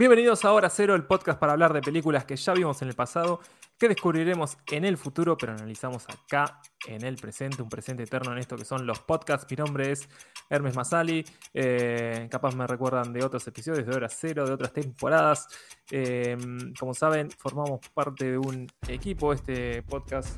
[0.00, 2.94] Bienvenidos a Hora Cero, el podcast para hablar de películas que ya vimos en el
[2.94, 3.38] pasado,
[3.76, 8.38] que descubriremos en el futuro, pero analizamos acá en el presente, un presente eterno en
[8.38, 9.46] esto que son los podcasts.
[9.50, 10.08] Mi nombre es
[10.48, 11.22] Hermes Masali,
[11.52, 15.48] eh, capaz me recuerdan de otros episodios de Hora Cero, de otras temporadas.
[15.90, 16.34] Eh,
[16.78, 20.34] como saben, formamos parte de un equipo, este podcast.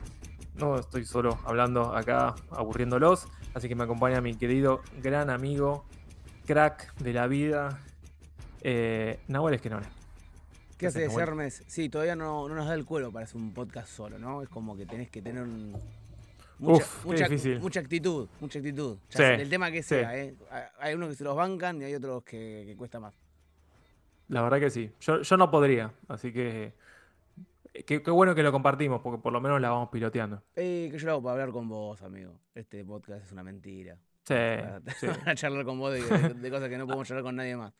[0.56, 5.84] No estoy solo hablando acá, aburriéndolos, así que me acompaña mi querido gran amigo,
[6.46, 7.80] crack de la vida,
[8.62, 9.86] eh, Nahuel Esquenone.
[10.78, 11.62] ¿Qué haces, Hermes?
[11.66, 14.42] Sí, todavía no, nos da el cuero para hacer un podcast solo, ¿no?
[14.42, 15.72] Es como que tenés que tener un,
[16.58, 17.28] mucha, mucha,
[17.60, 18.98] mucha, actitud, mucha actitud.
[19.16, 20.34] el tema que sea, ¿eh?
[20.80, 23.14] Hay unos que se los bancan y hay otros que, cuesta más.
[24.28, 24.90] La verdad que sí.
[25.00, 26.72] Yo, yo no podría, así que
[27.86, 30.42] Qué, bueno que lo compartimos, porque por lo menos la vamos piloteando.
[30.56, 32.38] Eh, que yo lo hago para hablar con vos, amigo.
[32.54, 33.96] Este podcast es una mentira.
[34.24, 34.34] Sí.
[34.34, 34.82] Para,
[35.34, 36.00] charlar con vos de,
[36.50, 37.72] cosas que no podemos charlar con nadie más.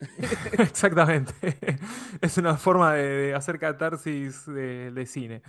[0.58, 1.34] Exactamente.
[2.20, 5.42] es una forma de, hacer catarsis de, cine.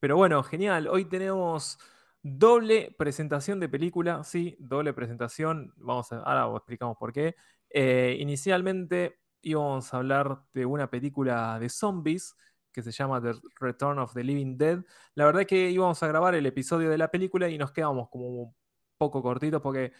[0.00, 0.88] Pero bueno, genial.
[0.88, 1.78] Hoy tenemos
[2.22, 4.24] doble presentación de película.
[4.24, 5.72] Sí, doble presentación.
[5.76, 7.36] Vamos a, ahora explicamos por qué.
[7.70, 12.34] Eh, inicialmente íbamos a hablar de una película de zombies
[12.72, 14.82] que se llama The Return of the Living Dead.
[15.14, 18.08] La verdad es que íbamos a grabar el episodio de la película y nos quedamos
[18.10, 18.54] como un
[18.98, 19.92] poco cortitos porque,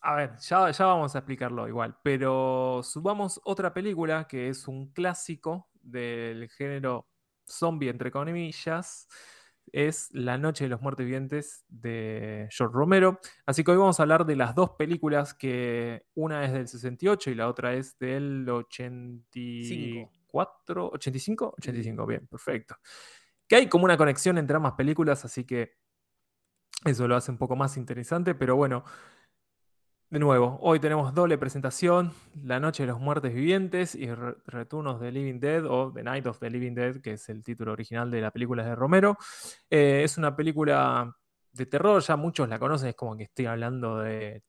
[0.00, 4.92] a ver, ya, ya vamos a explicarlo igual, pero subamos otra película que es un
[4.92, 7.06] clásico del género
[7.46, 9.08] zombie, entre comillas,
[9.72, 13.20] es La Noche de los Muertos Vivientes de George Romero.
[13.46, 17.30] Así que hoy vamos a hablar de las dos películas que una es del 68
[17.30, 20.10] y la otra es del 85.
[20.32, 22.76] 85, 85, bien, perfecto.
[23.46, 25.74] Que hay como una conexión entre ambas películas, así que
[26.84, 28.84] eso lo hace un poco más interesante, pero bueno,
[30.10, 35.12] de nuevo, hoy tenemos doble presentación, La Noche de los Muertos Vivientes y Returnos de
[35.12, 38.20] Living Dead o The Night of the Living Dead, que es el título original de
[38.20, 39.16] la película de Romero.
[39.70, 41.16] Eh, es una película
[41.52, 44.42] de terror, ya muchos la conocen, es como que estoy hablando de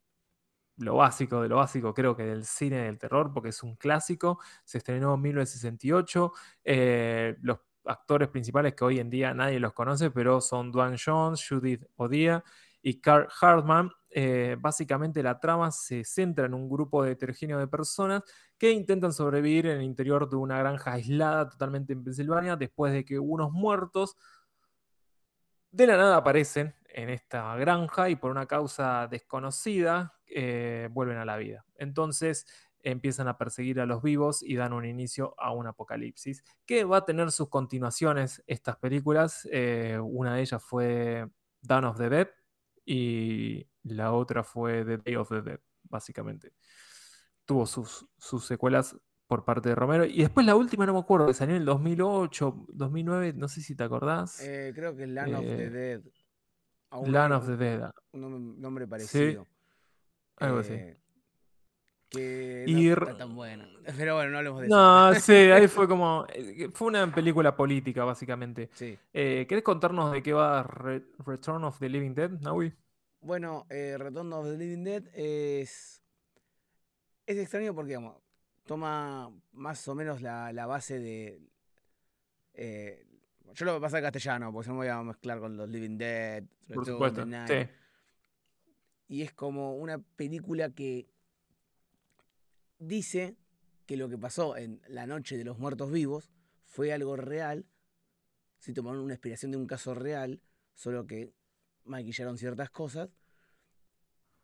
[0.78, 4.40] lo básico de lo básico, creo que del cine del terror, porque es un clásico.
[4.64, 6.32] Se estrenó en 1968.
[6.64, 11.46] Eh, los actores principales que hoy en día nadie los conoce, pero son Dwayne Jones,
[11.48, 12.42] Judith Odia
[12.82, 13.92] y Carl Hartman.
[14.14, 18.22] Eh, básicamente la trama se centra en un grupo de heterogéneo de personas
[18.58, 23.06] que intentan sobrevivir en el interior de una granja aislada totalmente en Pensilvania después de
[23.06, 24.16] que unos muertos
[25.70, 31.24] de la nada aparecen en esta granja y por una causa desconocida eh, vuelven a
[31.24, 31.64] la vida.
[31.76, 32.46] Entonces
[32.82, 36.98] empiezan a perseguir a los vivos y dan un inicio a un apocalipsis que va
[36.98, 39.48] a tener sus continuaciones estas películas.
[39.50, 41.26] Eh, una de ellas fue
[41.62, 42.28] Dawn of the Dead
[42.84, 46.52] y la otra fue The Day of the Dead, básicamente.
[47.44, 50.04] Tuvo sus, sus secuelas por parte de Romero.
[50.04, 53.60] Y después la última, no me acuerdo, que salió en el 2008, 2009, no sé
[53.60, 54.40] si te acordás.
[54.40, 56.02] Eh, creo que es Land of the Dead.
[57.06, 57.90] Land of the Dead.
[58.12, 59.46] Un nombre parecido.
[60.36, 60.74] Algo así.
[60.74, 60.96] Eh,
[62.12, 63.68] que no está tan buena.
[63.96, 64.76] Pero bueno, no hablemos de eso.
[64.76, 66.26] No, sí, ahí fue como.
[66.32, 68.70] Eh, fue una película política, básicamente.
[68.74, 68.98] Sí.
[69.12, 72.72] Eh, ¿Querés contarnos de qué va Return of the Living Dead, Naui?
[73.22, 76.02] Bueno, Return of the Living Dead es.
[77.24, 78.16] Es extraño porque, digamos,
[78.66, 81.40] toma más o menos la, la base de.
[83.54, 85.68] yo lo voy a pasar castellano, porque si no me voy a mezclar con los
[85.68, 86.44] Living Dead.
[86.66, 87.24] Por supuesto.
[87.24, 87.68] Sí
[89.12, 91.06] y es como una película que
[92.78, 93.36] dice
[93.84, 96.30] que lo que pasó en La Noche de los Muertos Vivos
[96.64, 97.66] fue algo real,
[98.58, 100.40] si tomaron una inspiración de un caso real,
[100.72, 101.34] solo que
[101.84, 103.10] maquillaron ciertas cosas,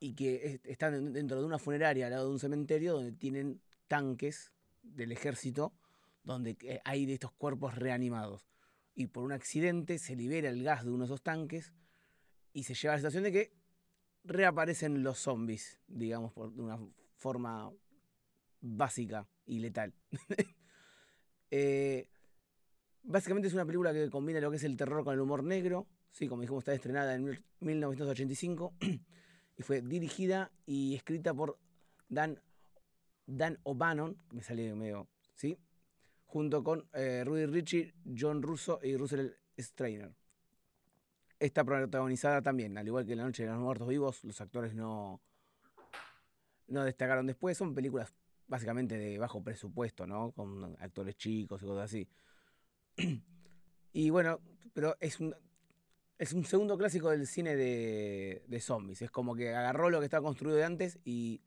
[0.01, 4.53] y que están dentro de una funeraria al lado de un cementerio donde tienen tanques
[4.83, 5.73] del ejército,
[6.23, 8.47] donde eh, hay de estos cuerpos reanimados.
[8.95, 11.73] Y por un accidente se libera el gas de uno de esos tanques
[12.53, 13.53] y se lleva a la situación de que
[14.25, 16.79] reaparecen los zombies, digamos, por, de una
[17.17, 17.73] forma
[18.61, 19.95] básica y letal.
[21.51, 22.11] Eh,
[23.03, 25.87] básicamente es una película que combina lo que es el terror con el humor negro.
[26.11, 28.75] Sí, como dijimos, está estrenada en 1985
[29.57, 31.59] y fue dirigida y escrita por
[32.09, 32.41] Dan,
[33.27, 35.59] Dan O'Bannon, me sale medio, ¿sí?
[36.27, 40.13] Junto con eh, Rudy Ritchie, John Russo y Russell Strainer.
[41.39, 45.21] Está protagonizada también, al igual que La Noche de los Muertos Vivos, los actores no,
[46.67, 47.57] no destacaron después.
[47.57, 48.13] Son películas
[48.49, 50.33] básicamente de bajo presupuesto, ¿no?
[50.33, 52.09] Con actores chicos y cosas así.
[53.91, 54.39] Y bueno,
[54.75, 55.35] pero es un,
[56.19, 59.03] es un segundo clásico del cine de, de zombies.
[59.03, 61.41] Es como que agarró lo que estaba construido de antes y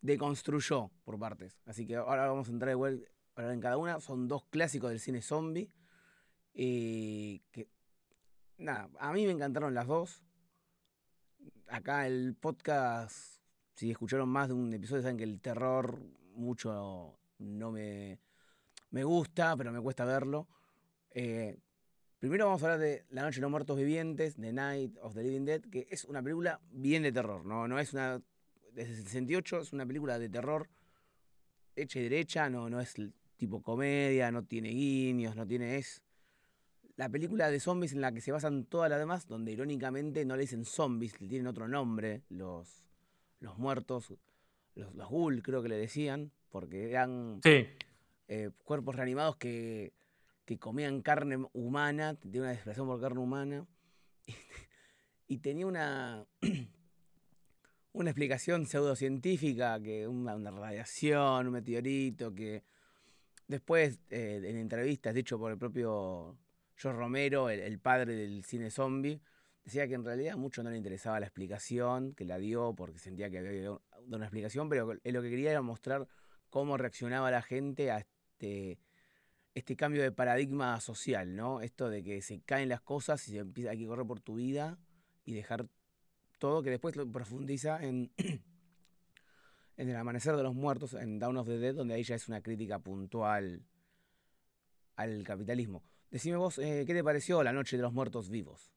[0.00, 1.60] deconstruyó por partes.
[1.64, 4.00] Así que ahora vamos a entrar igual en cada una.
[4.00, 5.70] Son dos clásicos del cine zombie.
[6.54, 7.68] Eh, que,
[8.58, 10.24] nada, a mí me encantaron las dos.
[11.68, 13.40] Acá el podcast,
[13.74, 16.00] si escucharon más de un episodio, saben que el terror
[16.34, 18.20] mucho no me,
[18.90, 20.48] me gusta, pero me cuesta verlo.
[21.10, 21.58] Eh,
[22.18, 25.22] primero vamos a hablar de La Noche de los Muertos Vivientes, The Night of the
[25.22, 28.20] Living Dead, que es una película bien de terror, no, no es una.
[28.72, 30.68] Desde el 68 es una película de terror
[31.76, 32.94] hecha y derecha, no, no es
[33.36, 35.76] tipo comedia, no tiene guiños, no tiene.
[35.76, 36.02] Es
[36.96, 40.36] la película de zombies en la que se basan todas las demás, donde irónicamente no
[40.36, 42.86] le dicen zombies, le tienen otro nombre, los,
[43.40, 44.12] los muertos,
[44.74, 47.66] los, los ghoul creo que le decían, porque eran Sí.
[48.28, 49.92] eh, cuerpos reanimados que,
[50.46, 53.66] que comían carne humana, tenía una desesperación por carne humana,
[55.28, 56.24] y tenía una,
[57.92, 62.62] una explicación pseudocientífica, que una, una radiación, un meteorito, que
[63.48, 66.38] después eh, en entrevistas, dicho por el propio
[66.76, 69.20] George Romero, el, padre del cine zombie,
[69.64, 73.30] decía que en realidad mucho no le interesaba la explicación, que la dio porque sentía
[73.30, 76.06] que había dado una explicación, pero lo que quería era mostrar
[76.50, 78.78] cómo reaccionaba la gente a este,
[79.56, 81.62] este cambio de paradigma social, ¿no?
[81.62, 84.34] Esto de que se caen las cosas y se empieza, hay que correr por tu
[84.34, 84.78] vida
[85.24, 85.66] y dejar
[86.38, 91.46] todo, que después lo profundiza en, en El Amanecer de los Muertos, en Down of
[91.46, 93.64] the Dead, donde ahí ya es una crítica puntual
[94.96, 95.82] al capitalismo.
[96.10, 98.70] Decime vos, eh, ¿qué te pareció La Noche de los Muertos Vivos?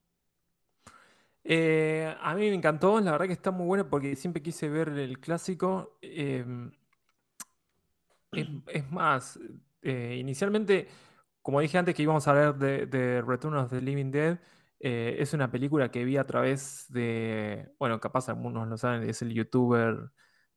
[1.43, 4.87] Eh, a mí me encantó, la verdad que está muy buena porque siempre quise ver
[4.87, 5.97] el clásico.
[6.01, 6.71] em,
[8.31, 9.37] es más,
[9.81, 10.87] eh, inicialmente,
[11.41, 14.39] como dije antes que íbamos a hablar de, de Return of the Living Dead,
[14.79, 19.21] eh, es una película que vi a través de, bueno, capaz algunos lo saben, es
[19.21, 19.97] el youtuber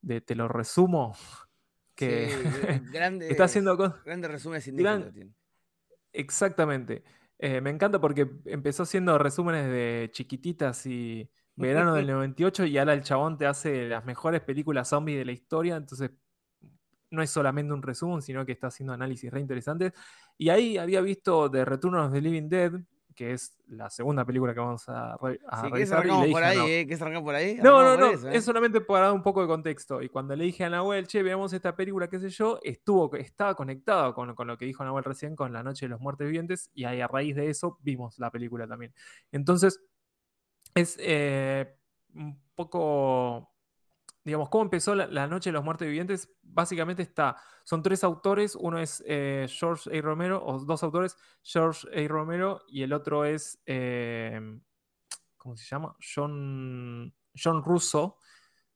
[0.01, 1.17] de Te lo resumo,
[1.95, 3.97] que Sí, gr- grandes, está haciendo cosas...
[4.05, 5.13] grandes resúmenes Gran-.
[6.13, 7.05] Exactamente.
[7.39, 12.95] Eh, me encanta porque empezó haciendo resúmenes de chiquititas y verano del 98 y ahora
[12.95, 16.11] el chabón te hace las mejores películas zombies de la historia, entonces
[17.13, 19.93] no es solamente un resumen, sino que está haciendo análisis re interesantes.
[20.37, 22.73] Y ahí había visto The Return of the Living Dead,
[23.15, 26.31] que es la segunda película que vamos a, re- a Sí, ¿querés revisar.
[26.31, 26.87] por ahí, Nahue- eh?
[26.87, 27.59] ¿Querés arrancar por ahí?
[27.63, 28.37] no, no, no, eso, eh.
[28.37, 30.01] es solamente para dar un poco de contexto.
[30.01, 33.55] Y cuando le dije a Nahuel, che, veamos esta película, qué sé yo, estuvo, estaba
[33.55, 36.71] conectado con, con lo que dijo Nahuel recién con La Noche de los Muertos Vivientes,
[36.73, 38.95] y ahí a raíz de eso vimos la película también.
[39.31, 39.79] Entonces,
[40.75, 41.77] es eh,
[42.15, 43.52] un poco,
[44.25, 46.33] digamos, cómo empezó la, Noche de los Muertos Vivientes.
[46.43, 50.01] Básicamente está, son tres autores, uno es eh, George A.
[50.03, 52.09] Romero, o dos autores, George A.
[52.09, 54.41] Romero, y el otro es, eh,
[55.37, 55.97] ¿cómo se llama?
[56.15, 58.19] John, John Russo,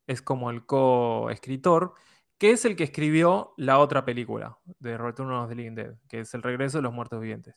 [0.06, 1.94] es como el co-escritor,
[2.38, 6.20] que es el que escribió la otra película de Return of the Living Dead, que
[6.20, 7.54] es El regreso de los muertos vivientes.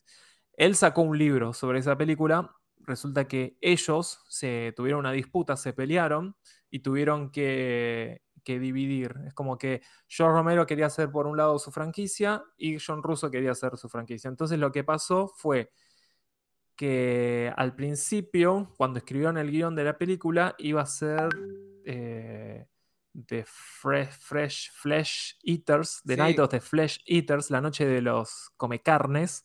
[0.54, 2.54] Él sacó un libro sobre esa película.
[2.78, 6.36] Resulta que ellos se tuvieron una disputa, se pelearon
[6.70, 9.14] y tuvieron que, que dividir.
[9.26, 13.30] Es como que George Romero quería hacer por un lado su franquicia y John Russo
[13.30, 14.28] quería hacer su franquicia.
[14.28, 15.70] Entonces lo que pasó fue
[16.76, 21.28] que al principio, cuando escribieron el guion de la película, iba a ser
[21.84, 22.66] eh,
[23.26, 26.18] The Fresh, Fresh Flesh Eaters, The Sí.
[26.18, 29.44] Night of the Flesh Eaters, la noche de los come carnes.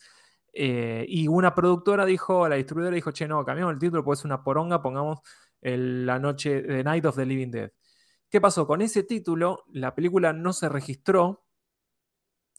[0.53, 4.25] eh, y una productora dijo, la distribuidora dijo, che, no, cambiamos el título, pues es
[4.25, 5.19] una poronga, pongamos
[5.65, 7.71] el- la noche, The Night of the Living Dead.
[8.29, 8.67] ¿Qué pasó?
[8.67, 11.45] Con ese título, la película no se registró,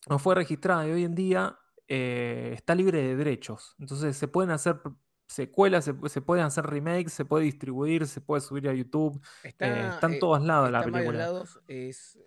[0.08, 1.58] no fue registrada y hoy en día
[1.88, 3.76] eh, está libre de derechos.
[3.78, 4.80] Entonces se pueden hacer
[5.26, 9.20] secuelas, se, pu- se pueden hacer remakes, se puede distribuir, se puede subir a YouTube.
[9.44, 11.18] Está, eh, está en eh, todos lados la está película.
[11.18, 11.60] lados.
[11.68, 12.18] Es,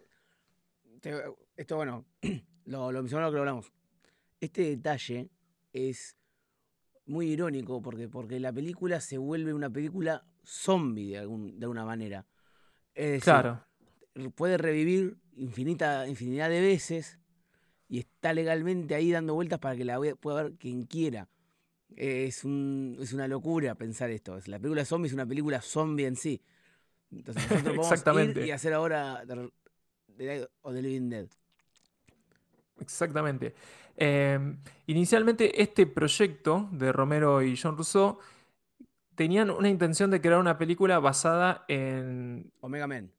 [1.01, 1.23] te-
[1.57, 2.05] esto, bueno,
[2.65, 3.73] lo, lo mencionamos lo que hablamos.
[4.39, 5.29] Este detalle
[5.73, 6.15] es
[7.05, 11.85] muy irónico porque, porque la película se vuelve una película zombie de, algún, de alguna
[11.85, 12.25] manera.
[12.95, 13.63] Es decir, Claro,
[14.35, 17.19] puede revivir infinita, infinidad de veces
[17.87, 21.27] y está legalmente ahí dando vueltas para que la pueda ver quien quiera.
[21.95, 24.37] Es, un- es una locura pensar esto.
[24.37, 26.41] Es- La película zombie es una película zombie en sí.
[27.11, 28.47] Entonces nosotros ir Exactamente.
[28.47, 29.23] y hacer ahora
[30.17, 31.27] The, The Living Dead.
[32.79, 33.53] exactamente.
[33.97, 34.39] Eh,
[34.87, 38.19] inicialmente este proyecto de Romero y John Russo
[39.19, 43.13] tenían una intención de crear una película basada en Omega Men.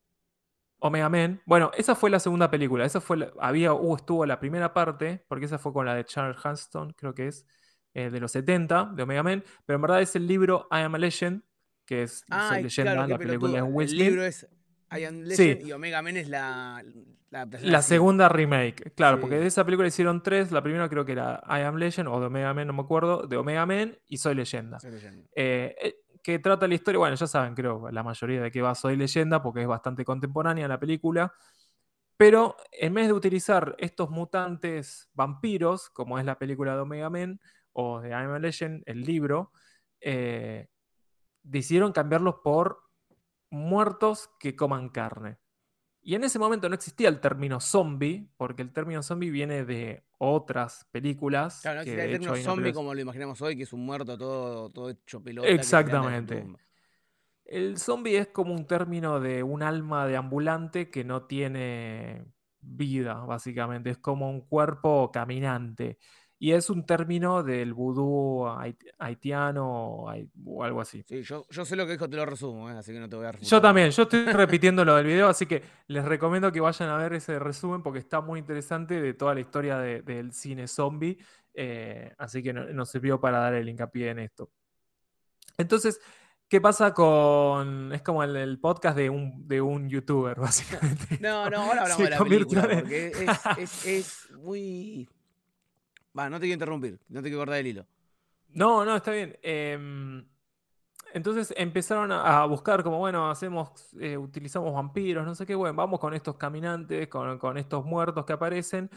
[0.79, 1.43] Omega Men.
[1.45, 2.87] Bueno, esa fue la segunda película.
[2.87, 6.07] Esa fue la- había, uh, estuvo la primera parte, porque esa fue con la de
[6.07, 7.45] Charles Hanston, creo que es,
[7.93, 9.45] eh, de los 70, de Omega Men.
[9.67, 11.43] Pero en verdad es el libro I Am a Legend,
[11.85, 14.49] que es Ah, Soy Leyenda, claro, la película de Will El libro es
[14.91, 15.47] I Am Sí.
[15.49, 16.83] Legend y Omega Men es la,
[17.31, 19.21] la segunda remake, claro, Sí.
[19.21, 20.51] porque de esa película hicieron tres.
[20.51, 23.27] La primera creo que era I Am Legend o de Omega Men, no me acuerdo,
[23.27, 24.81] de Omega Men y Soy Leyenda.
[24.81, 25.29] Soy leyenda.
[25.35, 28.75] Eh, eh, que trata la historia, bueno, ya saben, creo, la mayoría de que va
[28.75, 31.33] Soy Leyenda, porque es bastante contemporánea la película.
[32.17, 37.41] Pero en vez de utilizar estos mutantes vampiros, como es la película de Omega Men
[37.73, 39.53] o de I Am Legend, el libro,
[40.01, 40.69] eh,
[41.43, 42.83] decidieron cambiarlos por
[43.51, 45.39] muertos que coman carne.
[46.03, 50.05] Y en ese momento no existía el término zombie, porque el término zombie viene de
[50.19, 51.61] otras películas.
[51.61, 54.17] Claro, no que existía el término zombie como lo imaginamos hoy, que es un muerto
[54.17, 55.49] todo, todo hecho pelota.
[55.49, 56.47] Exactamente.
[57.45, 62.25] El zombie es como un término de un alma de ambulante que no tiene
[62.61, 63.91] vida, básicamente.
[63.91, 65.99] Es como un cuerpo caminante.
[66.43, 70.07] Y es un término del vudú hait- haitiano
[70.47, 71.05] o algo así.
[71.07, 72.79] Sí, yo, yo sé lo que dijo, te lo resumo, ¿eh?
[72.79, 73.51] así que no te voy a refutar.
[73.51, 76.97] Yo también, yo estoy repitiendo lo del video, así que les recomiendo que vayan a
[76.97, 81.19] ver ese resumen porque está muy interesante de toda la historia de- del cine zombie.
[81.53, 84.51] eh, así que no- nos sirvió para dar el hincapié en esto.
[85.59, 86.01] Entonces,
[86.49, 87.93] ¿qué pasa con.
[87.93, 91.19] Es como el, el podcast de un, de un youtuber, básicamente.
[91.21, 95.07] No, no, ahora hablamos de la película, porque es, es- es muy...
[96.19, 97.87] Va, no te quiero interrumpir, no te quiero cortar el hilo.
[98.49, 99.39] No, no, está bien.
[99.43, 100.27] Em,
[101.15, 106.01] entonces empezaron a, buscar como, bueno, hacemos, eh, utilizamos vampiros, no sé qué, bueno, vamos
[106.01, 108.91] con estos caminantes, con estos muertos que aparecen.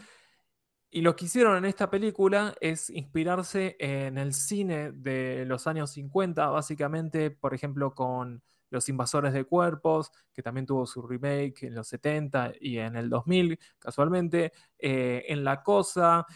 [0.90, 5.90] Y lo que hicieron en esta película es inspirarse en el cine de los años
[5.90, 8.44] 50, básicamente, por ejemplo, con
[8.74, 13.08] Los Invasores de Cuerpos, que también tuvo su remake en los 70 y en el
[13.08, 16.26] 2000, casualmente, eh, en La Cosa,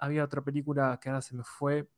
[0.00, 1.88] había otra película que ahora se me fue,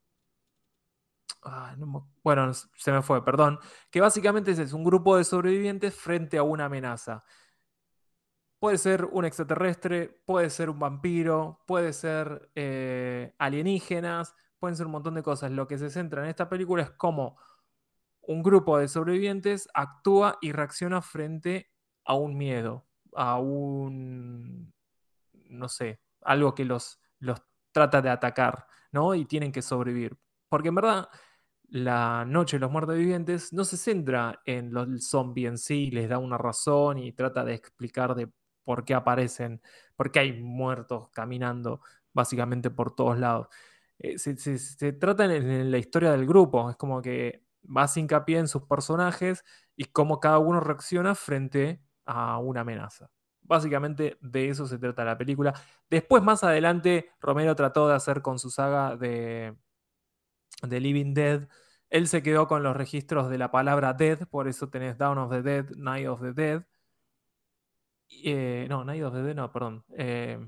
[1.43, 1.75] Ah,
[2.23, 3.59] bueno, se me fue, perdón.
[3.91, 7.25] Que básicamente es un grupo de sobrevivientes frente a una amenaza.
[8.59, 14.93] Puede ser un extraterrestre, puede ser un vampiro, puede ser eh, alienígenas, pueden ser un
[14.93, 15.51] montón de cosas.
[15.51, 17.39] Lo que se centra en esta película es cómo
[18.31, 21.71] un grupo de sobrevivientes actúa y reacciona frente
[22.05, 24.73] a un miedo, a un,
[25.49, 29.15] no sé, algo que los, los trata de atacar, ¿no?
[29.15, 30.17] Y tienen que sobrevivir.
[30.49, 31.09] Porque en verdad,
[31.69, 35.91] la noche de los muertos vivientes no se centra en lo- el zombie en sí,
[35.91, 38.29] les da una razón y trata de explicar de
[38.65, 39.63] por qué aparecen,
[39.97, 41.81] por qué hay muertos caminando
[42.13, 43.49] básicamente por todos lados.
[43.99, 48.49] Eh, se trata en, en la historia del grupo, es como que vas hincapié en
[48.49, 49.45] sus personajes
[49.77, 53.11] y cómo cada uno reacciona frente a una amenaza.
[53.43, 55.55] Básicamente de eso se trata la película.
[55.89, 59.57] Después, más adelante, Romero trató de hacer con su saga de,
[60.63, 61.49] de Living Dead.
[61.91, 65.31] Él se quedó con los registros de la palabra dead, por eso tenés Dawn of
[65.31, 66.65] the Dead, Night of the Dead.
[68.09, 69.85] Eh, no, Night of the Dead, no, perdón.
[69.97, 70.39] Eh,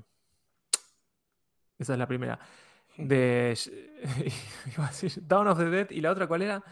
[1.77, 2.39] esa es la primera.
[2.97, 3.57] De,
[4.77, 6.63] iba a decir Dawn of the Dead, ¿y la otra cuál era?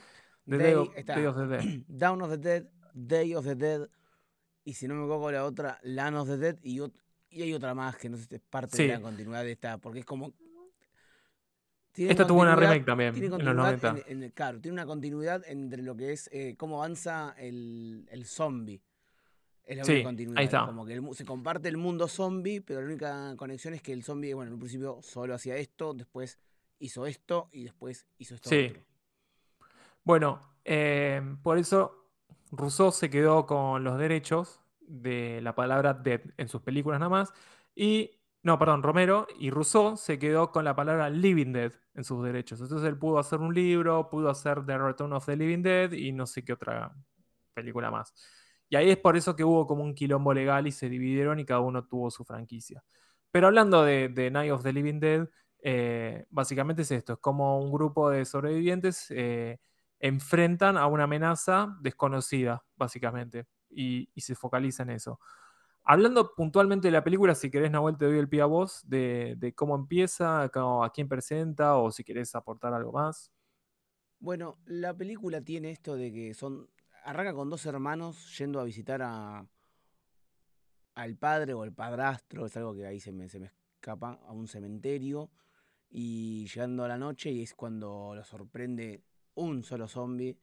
[0.47, 1.15] The Day, Day, of, está.
[1.15, 1.63] Day of the Dead.
[1.87, 3.89] Dawn of the Dead, Day of the Dead,
[4.63, 6.79] y si no me equivoco la otra, Land of the Dead, y,
[7.29, 8.83] y hay otra más que no sé si es parte Sí.
[8.83, 10.33] de la continuidad de esta, porque es como...
[11.93, 14.09] Esta tuvo una remake también, tiene en los continuidad 90.
[14.09, 18.25] en- en- claro, tiene una continuidad entre lo que es eh, cómo avanza el, el
[18.25, 18.81] zombie.
[19.65, 20.37] Es la Sí, única continuidad.
[20.39, 20.65] ahí es está.
[20.65, 24.03] Como que el se comparte el mundo zombie, pero la única conexión es que el
[24.03, 26.39] zombie, bueno, en un principio solo hacía esto, después
[26.79, 28.67] hizo esto y después hizo esto Sí.
[28.69, 28.81] otro.
[30.03, 32.07] Bueno, eh, por eso
[32.51, 37.33] Rousseau se quedó con los derechos de la palabra dead en sus películas nada más.
[37.75, 42.23] Y, no, perdón, Romero y Rousseau se quedó con la palabra living dead en sus
[42.23, 42.59] derechos.
[42.61, 46.11] Entonces él pudo hacer un libro, pudo hacer The Return of the Living Dead y
[46.11, 46.95] no sé qué otra
[47.53, 48.13] película más.
[48.69, 51.45] Y ahí es por eso que hubo como un quilombo legal y se dividieron y
[51.45, 52.83] cada uno tuvo su franquicia.
[53.31, 55.27] Pero hablando de, de Night of the Living Dead,
[55.63, 59.59] eh, básicamente es esto, es como un grupo de sobrevivientes eh,
[60.01, 65.19] enfrentan a una amenaza desconocida, básicamente, y, se focaliza en eso.
[65.83, 69.53] Hablando puntualmente de la película, si querés, Nahuel, te doy el pie a vos de,
[69.55, 73.31] cómo empieza, a quién presenta o si querés aportar algo más.
[74.19, 76.69] Bueno, la película tiene esto de que son.
[77.03, 79.47] Arranca con dos hermanos yendo a visitar a
[80.93, 84.31] al padre o al padrastro, es algo que ahí se me, se me escapa, a
[84.31, 85.31] un cementerio.
[85.89, 89.03] Y llegando a la noche, y es cuando lo sorprende
[89.35, 90.37] un solo zombie.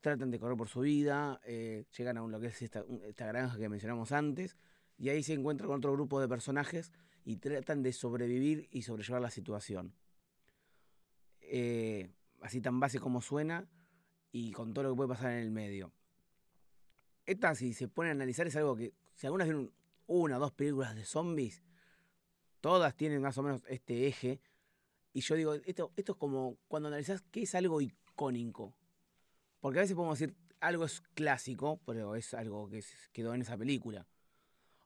[0.00, 2.84] Tratan de correr por su vida, eh, llegan a un- lo que es esta,
[3.16, 4.56] granja que mencionamos antes,
[4.98, 6.92] y ahí se encuentran con otro grupo de personajes
[7.24, 9.94] y tratan de sobrevivir y sobrellevar la situación.
[11.40, 13.68] Eh, así tan base como suena
[14.32, 15.92] y con todo lo que puede pasar en el medio.
[17.24, 19.72] esta, si se pone a analizar, es algo que, si algunas vieron
[20.06, 21.62] una o dos películas de zombies,
[22.60, 24.40] todas tienen más o menos este eje.
[25.12, 28.74] Y yo digo, esto, esto es como cuando analizás qué es algo icónico.
[29.60, 33.56] Porque a veces podemos decir, algo es clásico, pero es algo que quedó en esa
[33.56, 34.06] película.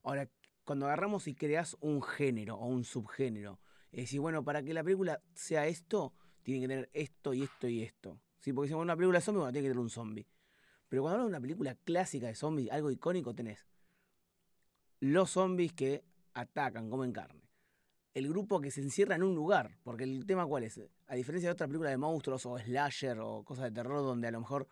[0.03, 0.29] Ahora,
[0.65, 3.61] cuando agarramos y creas un género o un subgénero,
[3.93, 7.69] es decir, bueno, para que la película sea esto, tiene que tener esto y esto
[7.69, 8.21] y esto.
[8.41, 8.53] ¿Sí?
[8.53, 10.27] Porque si es una película de zombies, bueno, tiene que tener un zombie.
[10.89, 13.67] Pero cuando hablas de una película clásica de zombies, algo icónico, tenés
[15.01, 16.05] los zombies que
[16.35, 17.46] atacan, comen carne.
[18.17, 19.77] El grupo que se encierra en un lugar.
[19.85, 20.81] Porque el tema cuál es?
[21.07, 24.31] A diferencia de otras películas de monstruos o slasher o cosas de terror donde a
[24.31, 24.69] lo mejor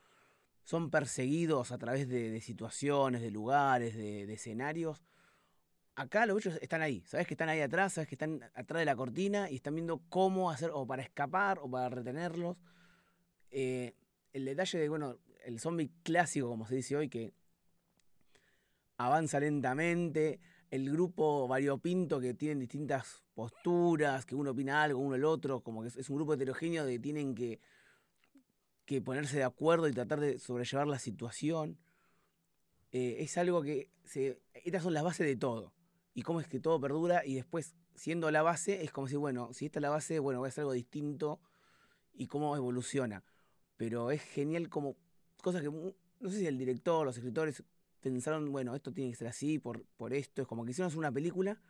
[0.62, 5.02] son perseguidos a través de, situaciones, de lugares, de, escenarios.
[5.94, 8.86] Acá los bichos están ahí, sabes que están ahí atrás, sabes que están atrás de
[8.86, 12.56] la cortina y están viendo cómo hacer, o para escapar, o para retenerlos.
[13.50, 13.94] Eh,
[14.32, 17.34] el detalle de, bueno, el zombie clásico, como se dice hoy, que
[18.96, 20.40] avanza lentamente,
[20.74, 25.82] el grupo variopinto que tienen distintas posturas, que uno opina algo, uno el otro, como
[25.82, 27.60] que es un grupo heterogéneo de que tienen que
[28.84, 31.78] que ponerse de acuerdo y tratar de sobrellevar la situación.
[32.92, 33.90] Eh, es algo que
[34.52, 35.72] estas son las bases de todo.
[36.12, 39.52] Y cómo es que todo perdura y después, siendo la base, es como si, bueno,
[39.52, 41.40] si esta es la base, bueno, voy a hacer algo distinto
[42.12, 43.24] y cómo evoluciona.
[43.76, 44.96] Pero es genial como
[45.42, 47.64] cosas que, no sé si el director, los escritores
[48.10, 50.42] pensaron, bueno, esto tiene que ser así por, por esto.
[50.42, 51.60] Es como que hicieron una película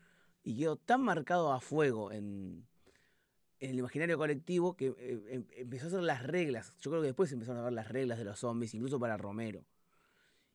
[0.43, 2.67] y quedó tan marcado a fuego en,
[3.61, 6.76] el imaginario colectivo que eh, em, empezó a hacer las reglas.
[6.81, 9.64] Yo creo que después empezaron a ver las reglas de los zombies, incluso para Romero.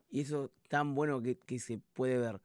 [0.09, 2.41] Y eso tan bueno que, se puede ver.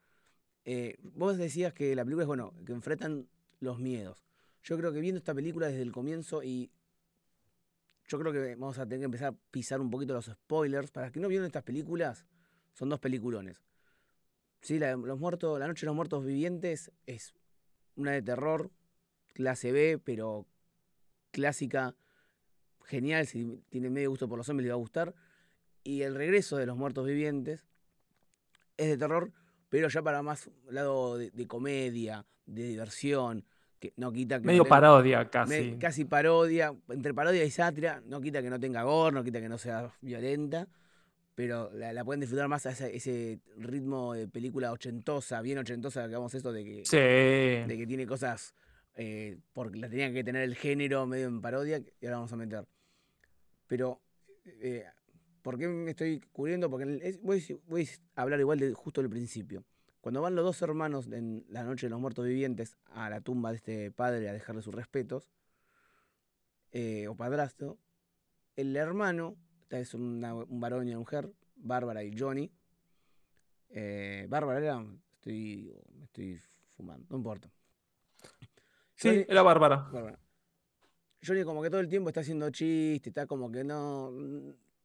[0.65, 3.29] Eh, vos decías que la película es bueno, que enfrentan
[3.61, 4.25] los miedos.
[4.63, 6.71] Yo creo que viendo esta película desde el comienzo y
[8.07, 10.91] yo creo que vamos a tener que empezar a pisar un poquito los spoilers.
[10.91, 12.25] Para que no vieron estas películas,
[12.75, 13.63] son dos peliculones.
[14.61, 17.35] Sí, la, los muertos, la Noche de los Muertos Vivientes es
[17.97, 18.71] una de terror,
[19.33, 20.47] clase B, pero
[21.31, 21.95] clásica,
[22.85, 25.15] genial, si tiene medio gusto por los zombies le va a gustar.
[25.83, 27.67] Y El regreso de los muertos vivientes
[28.77, 29.33] es de terror,
[29.69, 33.45] pero ya para más lado de, comedia, de diversión,
[33.79, 34.47] que no quita que...
[34.47, 35.77] Medio parodia casi.
[35.79, 39.49] casi parodia, entre parodia y sátira, no quita que no tenga gore, no quita que
[39.49, 40.69] no sea violenta,
[41.35, 46.53] pero la, pueden disfrutar más a ese, ritmo de película ochentosa, bien ochentosa, digamos esto
[46.53, 48.55] de que, de que tiene cosas
[48.97, 52.37] eh, porque la tenían que tener el género medio en parodia, y ahora vamos a
[52.37, 52.67] meter.
[53.67, 54.01] Pero,
[54.45, 54.85] eh,
[55.43, 56.71] ¿por qué me estoy cubriendo?
[56.71, 59.65] Porque voy, a hablar igual de justo del principio.
[60.01, 63.51] Cuando van los dos hermanos en la noche de los muertos vivientes a la tumba
[63.51, 65.31] de este padre a dejarle sus respetos,
[66.73, 67.79] eh, o padrastro,
[68.57, 70.21] el hermano, esta es un
[70.61, 72.51] varón y una mujer, Bárbara y Johnny.
[74.29, 76.41] Bárbara era, estoy, estoy
[76.77, 77.51] fumando, no importa.
[78.95, 79.91] Sí, era Bárbara.
[81.27, 84.13] Johnny como que todo el tiempo está haciendo chistes, está como que no...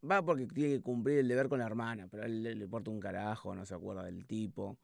[0.09, 2.89] Va porque tiene que cumplir el deber con la hermana, pero a él le, importa
[2.89, 4.77] un carajo, no se acuerda del tipo.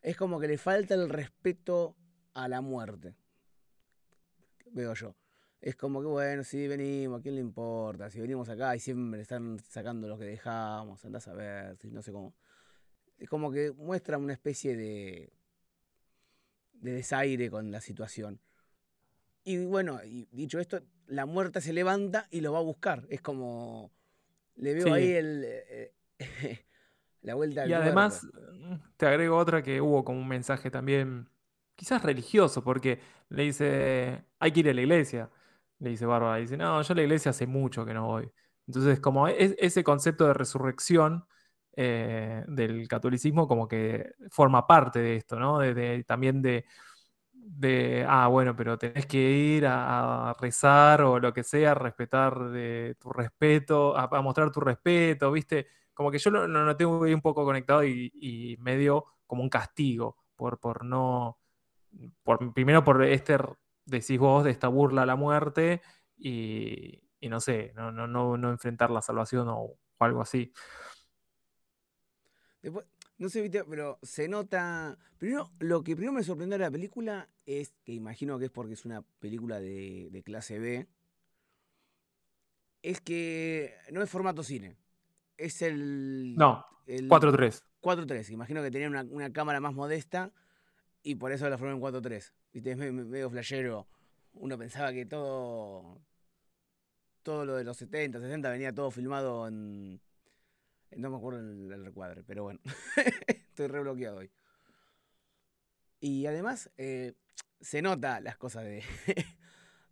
[0.00, 1.96] Es como que le falta el respeto
[2.32, 3.16] a la muerte.
[4.70, 5.16] Veo yo.
[5.60, 8.10] Es como que, bueno, si venimos, ¿a quién le importa?
[8.10, 12.02] Si venimos acá y siempre están sacando lo que dejamos, andás a ver, si no
[12.02, 12.34] sé cómo.
[13.18, 15.32] Es como que muestra una especie de,
[16.74, 18.40] de desaire con la situación.
[19.44, 23.06] Y bueno, y dicho esto, la muerta se levanta y lo va a buscar.
[23.08, 23.92] Es como.
[24.56, 25.44] Le veo ahí el.
[25.46, 25.92] Eh,
[27.22, 28.26] la vuelta Y además,
[28.96, 31.28] te agrego otra que hubo como un mensaje también,
[31.74, 35.30] quizás religioso, porque le dice: hay que ir a la iglesia.
[35.80, 36.36] Le dice Bárbara.
[36.36, 38.30] Dice: no, yo a la iglesia hace mucho que no voy.
[38.66, 41.26] Entonces, como ese concepto de resurrección.
[41.78, 45.58] Eh, del catolicismo como que forma parte de esto, ¿no?
[45.58, 46.64] de, también de,
[47.46, 52.50] de, ah, bueno, pero tenés que ir a, rezar o lo que sea, a respetar
[52.50, 55.68] de tu respeto, a, mostrar tu respeto, ¿viste?
[55.94, 60.58] Como que yo lo, lo tengo un poco conectado y, medio como un castigo por,
[60.58, 61.38] por no,
[62.22, 63.38] por, primero por este,
[63.86, 65.80] decís vos, de esta burla a la muerte
[66.16, 70.52] y, no sé, no, no, no, enfrentar la salvación o, o algo así.
[72.62, 72.86] Después,
[73.18, 74.98] no sé, pero se nota.
[75.18, 78.74] Primero, lo que primero me sorprendió de la película es que imagino que es porque
[78.74, 80.86] es una película de, clase B.
[82.82, 84.76] Es que no es formato cine.
[85.38, 86.34] Es el.
[86.36, 87.62] No, 4-3.
[87.80, 88.30] 4-3.
[88.30, 90.32] Imagino que tenía una, cámara más modesta
[91.06, 92.32] y por eso la formé en 4-3.
[92.52, 93.86] Viste, es medio flashero.
[94.32, 96.00] Uno pensaba que todo.
[97.22, 100.00] Todo lo de los 70, 60 venía todo filmado en
[100.96, 102.58] No me acuerdo el, el recuadre, pero bueno.
[103.28, 104.32] Estoy re bloqueado hoy.
[106.00, 107.14] Y además, eh,
[107.60, 108.82] se nota las cosas de.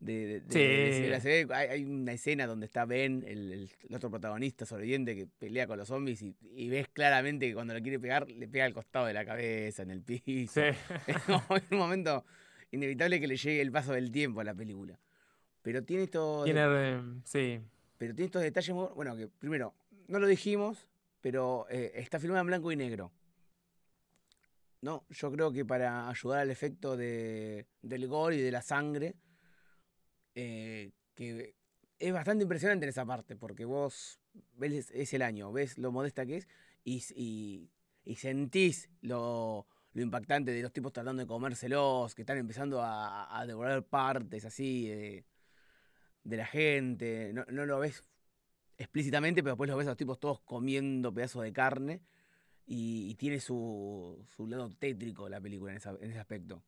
[0.05, 0.59] de, de- de- Sí.
[0.59, 4.11] de- de- se ve- hay, hay una escena donde está Ben, el, el- el otro
[4.11, 7.99] protagonista sobreviviente, que pelea con los zombies y, y ves claramente que cuando le quiere
[7.99, 10.61] pegar, le pega al costado de la cabeza, en el piso.
[10.61, 10.61] Sí.
[11.07, 12.25] Es un momento
[12.71, 14.99] inevitable que le llegue el paso del tiempo a la película.
[15.63, 17.61] Pero tiene estos, Tiene, eh, sí.
[17.97, 18.89] pero tiene estos detalles muy...
[18.95, 19.75] Bueno, que primero,
[20.09, 20.87] no lo dijimos,
[21.23, 23.11] pero eh, está filmada en blanco y negro.
[24.83, 29.15] No, yo creo que para ayudar al efecto de, del gore y de la sangre,
[30.35, 31.55] eh, que
[31.99, 34.21] es bastante impresionante en esa parte, porque vos
[34.55, 36.49] ves es el año, ves lo modesta que es
[36.85, 37.71] y, y-
[38.05, 43.45] y sentís lo, lo impactante de los tipos tratando de comérselos, que están empezando a,
[43.47, 45.25] devorar partes así de,
[46.25, 47.33] de la gente.
[47.33, 48.05] No, no lo ves
[48.79, 52.03] explícitamente, pero después los ves a los tipos todos comiendo pedazos de carne.
[52.67, 56.63] Y, y tiene su, su lado tétrico la película en, esa- en ese aspecto.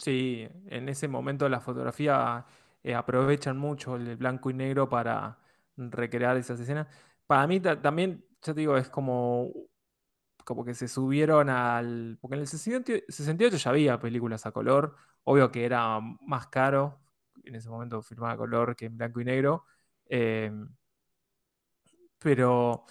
[0.00, 2.46] Sí, en ese momento la fotografía
[2.82, 5.38] eh, aprovechan mucho el blanco y negro para
[5.76, 6.86] recrear esas escenas.
[7.26, 9.52] Para mí ta- también, ya te digo, es como,
[10.44, 12.18] como que se subieron al...
[12.20, 17.00] Porque en el 68 68 ya había películas a color, obvio que era más caro,
[17.44, 19.66] en ese momento filmaba a color que en blanco y negro,
[20.08, 20.50] eh,
[22.18, 22.84] pero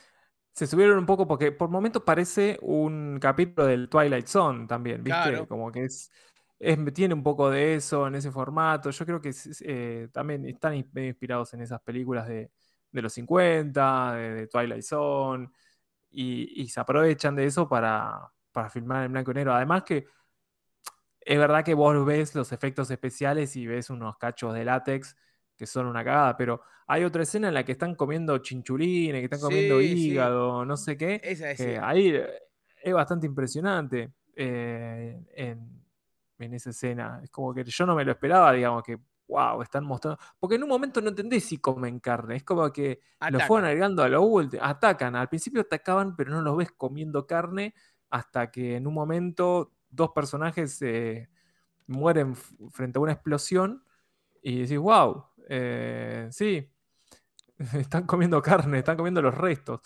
[0.53, 5.31] se subieron un poco porque por momentos parece un capítulo del Twilight Zone también, ¿viste?
[5.31, 5.47] Claro.
[5.47, 6.11] Como que es,
[6.59, 8.89] es- tiene un poco de eso en ese formato.
[8.91, 12.51] Yo creo que es- es, eh, también están inspirados en esas películas de,
[12.91, 15.49] de los 50, de, de Twilight Zone,
[16.11, 19.53] y, y se aprovechan de eso para, para filmar en blanco y negro.
[19.53, 20.05] Además que
[21.21, 25.15] es verdad que vos ves los efectos especiales y ves unos cachos de látex
[25.57, 29.25] que son una cagada, pero hay otra escena en la que están comiendo chinchulines, que
[29.25, 30.11] están comiendo Sí, sí.
[30.11, 31.87] hígado, no sé qué, Esa que decía.
[31.87, 32.27] ahí eh,
[32.81, 35.78] es bastante impresionante eh, en,
[36.39, 37.19] en esa escena.
[37.23, 40.19] Es como que yo no me lo esperaba, digamos, que wow, están mostrando.
[40.39, 44.03] Porque en un momento no entendés si comen carne, es como que lo fueron agregando
[44.03, 47.75] a lo último, atacan, al principio atacaban, pero no los ves comiendo carne
[48.09, 51.29] hasta que en un momento dos personajes eh,
[51.87, 53.83] mueren frente a una explosión
[54.41, 55.25] y decís, wow,
[56.31, 56.71] sí,
[57.73, 59.81] están comiendo carne, están comiendo los restos.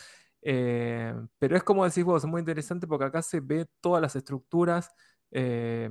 [0.46, 4.16] Eh, pero es como decís vos, es muy interesante porque acá se ve todas las
[4.16, 4.94] estructuras
[5.32, 5.90] eh,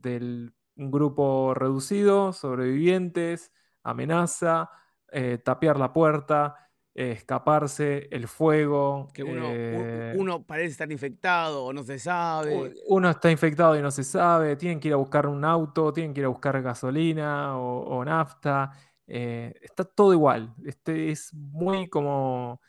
[0.00, 4.70] del un grupo reducido, sobrevivientes, amenaza,
[5.10, 6.54] eh, tapiar la puerta,
[6.94, 9.08] eh, escaparse, el fuego.
[9.12, 12.72] Que uno, eh, uno parece estar infectado o no se sabe.
[12.88, 16.14] uno está infectado y no se sabe, tienen que ir a buscar un auto, tienen
[16.14, 18.70] que ir a buscar gasolina o, o nafta.
[19.06, 20.54] eh, está todo igual.
[20.64, 22.60] Este es muy como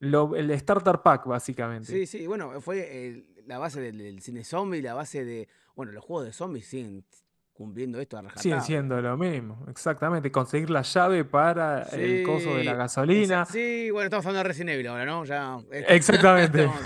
[0.00, 1.92] lo- el starter pack, básicamente.
[1.92, 5.48] Sí, sí, bueno, fue la base del, del cine zombie, la base de.
[5.76, 7.04] Bueno, los juegos de zombies siguen
[7.52, 10.32] cumpliendo esto a Siguen siendo lo mismo, exactamente.
[10.32, 13.44] Conseguir la llave para el coso de la gasolina.
[13.44, 15.24] Sí, bueno, estamos hablando de Resident Evil ahora, ¿no?
[15.24, 15.58] Ya.
[15.70, 16.68] eh, Exactamente.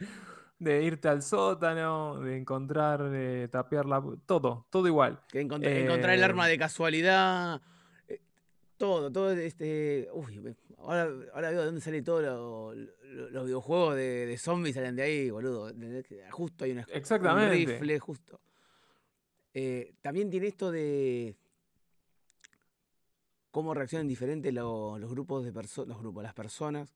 [0.58, 4.02] De irte al sótano, de encontrar, de tapear la...
[4.26, 5.18] Todo, todo igual.
[5.28, 7.62] que encont- encontrar el arma Eh, de casualidad.
[8.06, 8.20] eh,
[8.76, 10.10] Todo, todo este.
[10.12, 11.02] Uy, me- ahora,
[11.34, 15.02] ahora veo de dónde sale todo lo- lo- los videojuegos de, de zombies salen de
[15.02, 15.72] ahí, boludo.
[16.30, 17.54] Justo hay una, un Exactamente.
[17.54, 18.40] rifle, justo.
[19.54, 21.36] Eh, también tiene esto de
[23.50, 26.94] cómo reaccionan diferentes lo- los grupos de personas, los grupos, las personas,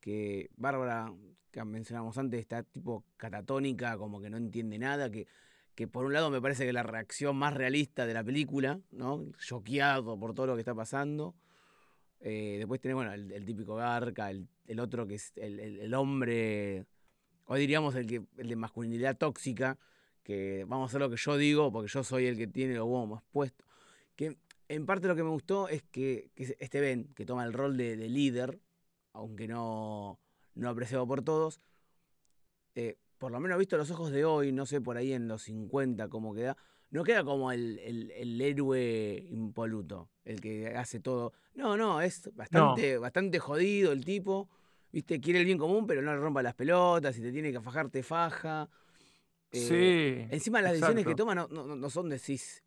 [0.00, 1.12] que Bárbara,
[1.50, 5.26] que mencionamos antes, está tipo catatónica, como que no entiende nada, que,
[5.74, 9.24] que por un lado me parece que la reacción más realista de la película, ¿no?
[9.38, 11.34] Choqueado por todo lo que está pasando.
[12.26, 14.48] Eh, después tenés, bueno, el, típico Garca, el,
[14.80, 16.86] otro que es el, el- hombre,
[17.44, 19.78] hoy diríamos el, que, el de masculinidad tóxica,
[20.22, 22.86] que vamos a hacer lo que yo digo, porque yo soy el que tiene los
[22.86, 23.66] huevos más puestos.
[24.16, 27.44] Que en parte lo que me gustó es que, que es este Ben, que toma
[27.44, 28.58] el rol de, de líder,
[29.12, 30.18] aunque no,
[30.54, 31.60] no apreciado por todos,
[32.74, 35.42] eh, por lo menos visto los ojos de hoy, no sé por ahí en los
[35.42, 36.56] 50 cómo queda,
[36.94, 41.32] no queda como el, el- el héroe impoluto, el que hace todo.
[41.54, 44.48] No, no, es bastante, bastante jodido el tipo,
[44.92, 47.60] viste, quiere el bien común, pero no le rompa las pelotas, si te tiene que
[47.60, 48.68] fajar, te faja.
[49.52, 49.58] Eh,
[50.28, 50.34] Sí.
[50.34, 52.62] Encima las decisiones que toma no, no, no- no son decís.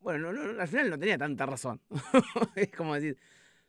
[0.00, 1.80] Bueno, no- no- al final no tenía tanta razón.
[2.56, 3.16] es como decir,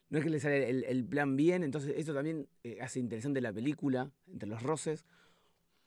[0.09, 3.39] no es que le sale el, el plan bien, entonces eso también eh, hace interesante
[3.41, 5.05] la película, entre los roces.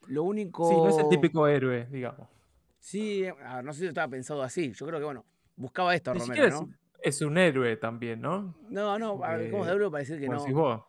[0.06, 0.68] Lo único.
[0.68, 2.28] Sí, no es el típico héroe, digamos.
[2.78, 4.72] Sí, a ver, no sé si estaba pensado así.
[4.72, 5.24] Yo creo que, bueno,
[5.56, 6.70] buscaba esto Ni Romero, es, ¿no?
[7.02, 8.56] es un héroe también, ¿no?
[8.68, 10.44] No, no, a ver, ¿cómo Porque, de hablo para decir que no?
[10.52, 10.82] vos.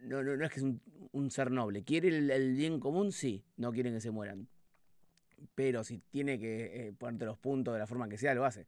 [0.00, 0.66] no, no, no es que es
[1.12, 1.84] un, ser noble.
[1.84, 3.12] ¿Quiere el, bien común?
[3.12, 4.48] Sí, no quieren que se mueran.
[5.54, 8.66] Pero si tiene que eh, ponerte los puntos de la forma que sea, lo hace.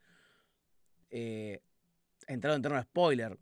[1.11, 1.63] Eh,
[2.27, 3.39] entrado en torno a spoiler,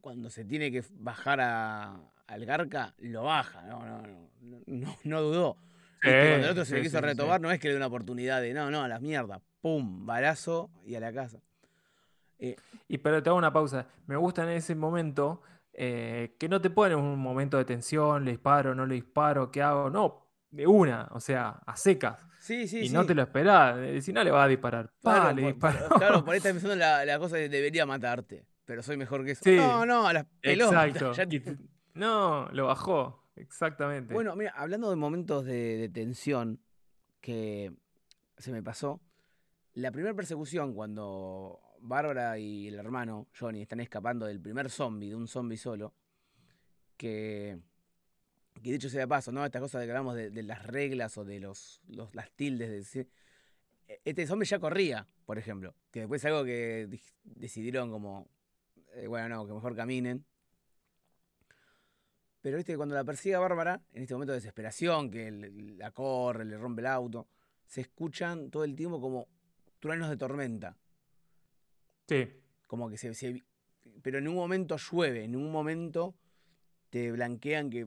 [0.00, 5.56] cuando se tiene que bajar al Garca, lo baja, no, no, no, no, dudó.
[6.02, 8.54] Cuando el otro se le quiso retomar, no es que le dé una oportunidad de,
[8.54, 11.40] no, no, a la mierda, pum, balazo y a la casa.
[12.38, 12.56] Eh,
[12.86, 13.86] y pero te hago una pausa.
[14.06, 18.32] Me gusta en ese momento eh, que no te pone un momento de tensión, le
[18.32, 19.90] disparo, no le disparo, ¿qué hago?
[19.90, 22.26] No, de una, o sea, a secas.
[22.40, 23.76] Sí, sí, y no te lo esperás.
[23.78, 24.90] Eh, si no le va a disparar.
[25.02, 28.46] Claro, le por, claro, por ahí estás pensando la, la, cosa de debería matarte.
[28.64, 29.42] Pero soy mejor que eso.
[29.50, 30.86] No, no, a las pelotas.
[30.86, 31.12] Exacto.
[31.94, 33.27] No, lo bajó.
[33.40, 34.14] Exactamente.
[34.14, 36.60] Bueno, mira, hablando de momentos de tensión
[37.20, 37.72] que
[38.36, 39.00] se me pasó.
[39.74, 45.16] La primera persecución, cuando Bárbara y el hermano Johnny están escapando del primer zombie, de
[45.16, 45.94] un zombie solo,
[46.96, 47.58] que,
[48.62, 49.44] que dicho sea de paso, ¿no?
[49.44, 51.80] Esta cosa de que hablamos de, las reglas o de los,
[52.12, 53.06] las tildes, de
[53.86, 56.88] e, este zombie ya corría, por ejemplo, que después es algo que
[57.24, 58.28] decidieron como,
[58.94, 60.24] eh, bueno, no, que mejor caminen.
[62.40, 65.30] Pero viste cuando la persigue a Bárbara, en este momento de desesperación, que
[65.76, 67.28] la corre, le rompe el auto,
[67.66, 69.28] se escuchan todo el tiempo como
[69.80, 70.76] truenos de tormenta.
[72.06, 72.28] Sí.
[72.66, 73.42] Como que se,
[74.02, 76.14] Pero en un momento llueve, en un momento
[76.90, 77.84] te blanquean que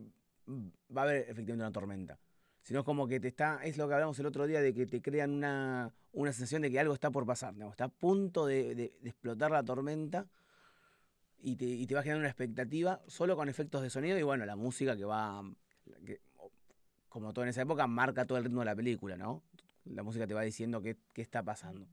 [0.95, 2.19] va a haber efectivamente una tormenta.
[2.61, 3.63] Sino es como que te está.
[3.63, 6.69] Es lo que hablamos el otro día de que te crean una, una sensación de
[6.69, 7.55] que algo está por pasar.
[7.69, 10.27] Está a punto de, explotar la tormenta
[11.41, 14.23] y te, y te, va a generar una expectativa solo con efectos de sonido y
[14.23, 15.43] bueno, la música que va.
[17.10, 19.43] como todo en esa época, marca todo el ritmo de la película, ¿no?
[19.86, 21.88] La música te va diciendo qué, qué está pasando.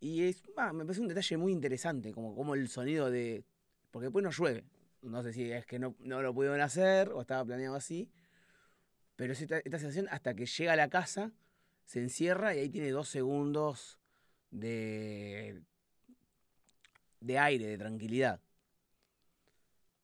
[0.00, 0.42] Y es,
[0.72, 3.44] me parece un detalle muy interesante, como, como el sonido de.
[3.90, 4.64] Porque después no llueve.
[5.02, 8.10] No sé si es que no, no lo pudieron hacer o estaba planeado así.
[9.16, 11.32] Pero es esta, sensación hasta que llega a la casa,
[11.84, 13.98] se encierra y ahí tiene dos segundos
[14.50, 15.62] de.
[17.20, 18.40] De aire, de tranquilidad.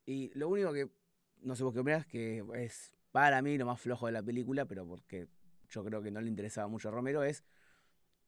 [0.05, 0.89] Y lo único que.
[1.41, 4.65] No sé vos qué opinas, que es para mí lo más flojo de la película,
[4.65, 5.27] pero porque
[5.69, 7.43] yo creo que no le interesaba mucho a Romero, es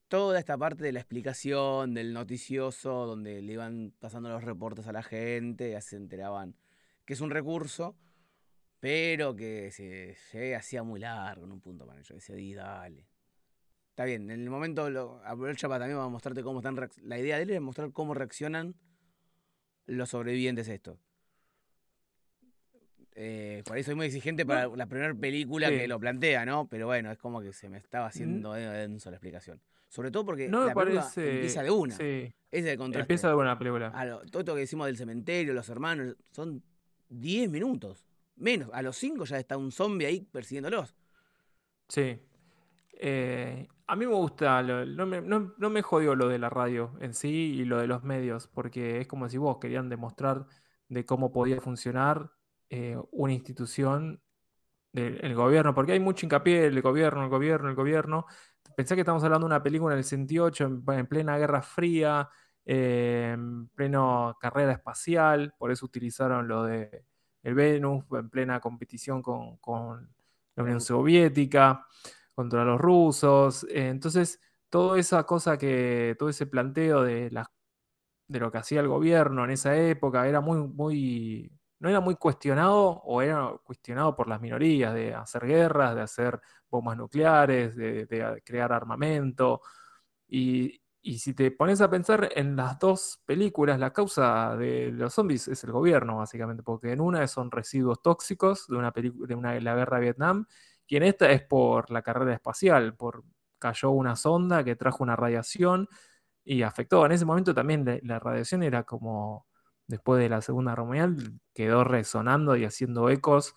[0.08, 4.92] toda esta parte de la explicación, del noticioso, donde le iban pasando los reportes a
[4.92, 6.56] la gente, ya se enteraban
[7.06, 7.96] que es un recurso,
[8.80, 12.16] pero que se, hacía muy largo en un punto para ellos.
[12.16, 13.08] Decía, di, dale.
[13.98, 16.78] Está bien, en el momento lo, aprovecha para también a mostrarte cómo están.
[17.02, 18.76] La idea de él es mostrar cómo reaccionan
[19.88, 21.00] los sobrevivientes a esto.
[23.16, 26.68] Eh, por ahí soy muy exigente para la primera película que lo plantea, ¿no?
[26.68, 29.60] Pero bueno, es como que se me estaba haciendo denso la explicación.
[29.88, 31.34] Sobre todo porque no la parece...
[31.34, 31.96] empieza de una.
[31.96, 32.32] Sí.
[32.52, 32.80] es el.
[32.80, 33.92] Empieza de una la película.
[34.30, 36.62] todo esto que decimos del cementerio, los hermanos, son
[37.10, 38.06] 10 minutos.
[38.36, 38.70] Menos.
[38.74, 40.96] A los 5 ya está un zombie ahí persiguiéndolos.
[41.90, 42.20] Sí.
[43.00, 47.14] Eh, a mí me gusta, no, me, no, me, jodió lo de la radio en
[47.14, 50.48] sí y lo de los medios, porque es como si vos querían demostrar
[50.90, 52.32] de cómo podía funcionar
[52.70, 54.22] eh, una institución
[54.92, 58.26] del gobierno, porque hay mucho hincapié el gobierno, el gobierno, el gobierno.
[58.76, 62.30] Pensé que estamos hablando de una película en el 68, en, plena Guerra Fría,
[62.66, 67.06] eh, en pleno carrera espacial, por eso utilizaron lo de
[67.44, 70.10] el Venus, en plena competición con,
[70.56, 71.86] la Unión Soviética,
[72.38, 73.64] contra los rusos.
[73.70, 77.32] Eh, entonces, toda esa cosa que, todo ese planteo de,
[78.28, 82.16] de lo que hacía el gobierno en esa época era muy, muy no era muy
[82.16, 88.42] cuestionado o era cuestionado por las minorías de hacer guerras, de hacer bombas nucleares, de,
[88.46, 89.62] crear armamento.
[90.28, 90.82] Y,
[91.20, 95.64] si te pones a pensar en las dos películas, la causa de los zombies es
[95.64, 99.98] el gobierno, básicamente, porque en una son residuos tóxicos de una de una, la guerra
[99.98, 100.46] de Vietnam,
[100.88, 103.24] y en esta es por la carrera espacial, por
[103.60, 105.88] cayó una sonda que trajo una radiación
[106.44, 107.06] y afectó.
[107.06, 109.48] En ese momento también la radiación era como
[109.88, 113.56] después de la Segunda Guerra Mundial, quedó resonando y haciendo ecos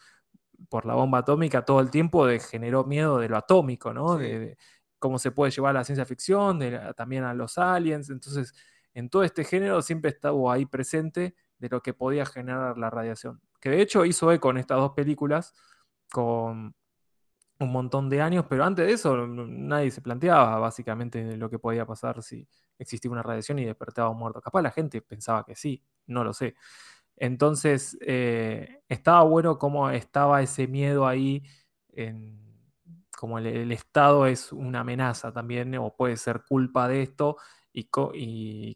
[0.69, 4.17] por la bomba atómica todo el tiempo, de, generó miedo de lo atómico, ¿no?
[4.17, 4.57] De,
[4.99, 6.61] cómo se puede llevar a la ciencia ficción,
[6.97, 8.11] también a los aliens.
[8.11, 8.55] Entonces,
[8.95, 13.41] en todo este género siempre estaba ahí presente de lo que podía generar la radiación.
[13.61, 15.55] Que de hecho hizo eco en estas dos películas
[16.13, 16.75] con
[17.61, 21.87] un montón de años, pero antes de eso nadie se planteaba básicamente lo que podía
[21.87, 24.41] pasar si existía una radiación y despertaba un muerto.
[24.41, 26.55] Capaz la gente pensaba que sí, no lo sé.
[27.17, 31.45] Entonces, eh, estaba bueno cómo estaba ese miedo ahí,
[33.17, 37.37] como el, Estado es una amenaza también, o puede ser culpa de esto,
[37.73, 37.85] y,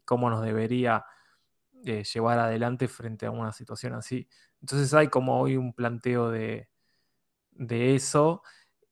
[0.05, 1.05] cómo nos debería
[1.85, 4.27] eh, llevar adelante frente a una situación así.
[4.61, 6.67] Entonces hay como hoy un planteo de
[7.95, 8.43] eso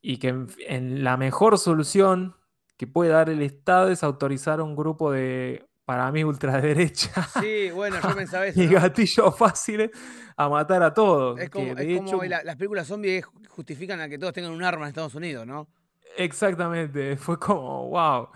[0.06, 0.36] y que
[0.68, 2.36] en, la mejor solución
[2.78, 7.24] que puede dar el Estado es autorizar a un grupo de, para mí, ultraderecha.
[7.42, 8.62] Sí, bueno, yo pensaba eso.
[8.62, 9.90] y gatillos fáciles
[10.36, 11.40] a matar a todos.
[11.40, 15.48] Es como, las películas zombies justifican a que todos tengan un arma en Estados Unidos,
[15.48, 15.70] ¿no?
[16.18, 18.28] Exactamente, fue como, wow.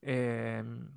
[0.00, 0.88] Em,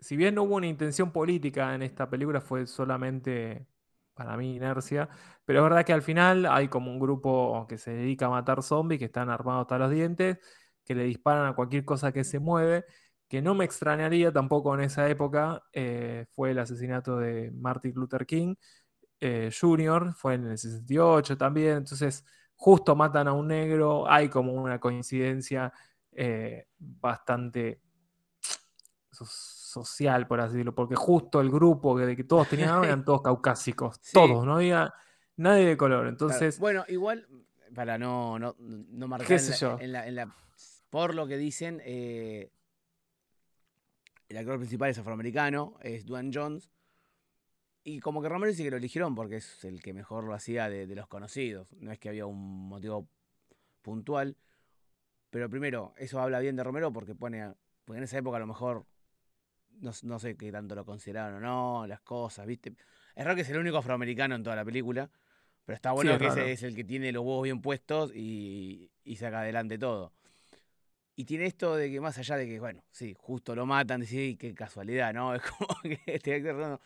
[0.00, 3.66] si bien no hubo una intención política en esta película, fue solamente
[4.14, 5.10] para mí inercia.
[5.44, 8.62] Pero es verdad que al final hay como un grupo que se dedica a matar
[8.62, 10.38] zombies, que están armados hasta los dientes,
[10.84, 12.84] que le disparan a cualquier cosa que se mueve,
[13.28, 18.26] que no me extrañaría tampoco en esa época, eh, fue el asesinato de Martin Luther
[18.26, 18.54] King
[19.20, 24.52] eh, Jr., fue en el 68 también, entonces justo matan a un negro, hay como
[24.52, 25.72] una coincidencia
[26.12, 27.80] eh, bastante
[29.10, 33.22] social, por así decirlo, porque justo el grupo que, de que todos tenían eran todos
[33.22, 34.92] caucásicos, todos, no había
[35.36, 36.06] nadie de color.
[36.06, 36.58] Entonces.
[36.58, 37.26] Bueno, igual,
[37.74, 39.40] para no, no, no marcar
[39.80, 40.34] en, la,
[40.90, 42.50] por lo que dicen, eh,
[44.28, 46.70] el actor principal es afroamericano, es Dwayne Jones.
[47.86, 50.70] Y como que Romero dice que lo eligieron porque es el que mejor lo hacía
[50.70, 51.68] de, de los conocidos.
[51.74, 53.06] No es que había un motivo
[53.82, 54.36] puntual.
[55.28, 57.52] Pero primero, eso habla bien de Romero porque pone.
[57.84, 58.86] Porque en esa época a lo mejor
[59.80, 62.74] no, sé qué tanto lo consideraron o no, las cosas, ¿viste?
[63.14, 65.10] Es raro que es el único afroamericano en toda la película,
[65.64, 69.40] pero está bueno que ese es el que tiene los huevos bien puestos y, saca
[69.40, 70.12] adelante todo.
[71.16, 74.36] Y tiene esto de que más allá de que, bueno, sí, justo lo matan, decís,
[74.36, 75.34] qué casualidad, ¿no?
[75.34, 76.80] Es como que este actor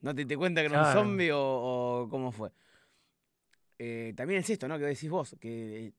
[0.00, 2.50] no, te, te cuenta que era un zombie o, cómo fue.
[3.78, 4.78] Eh, también es esto, ¿no?
[4.78, 5.92] Que decís vos, que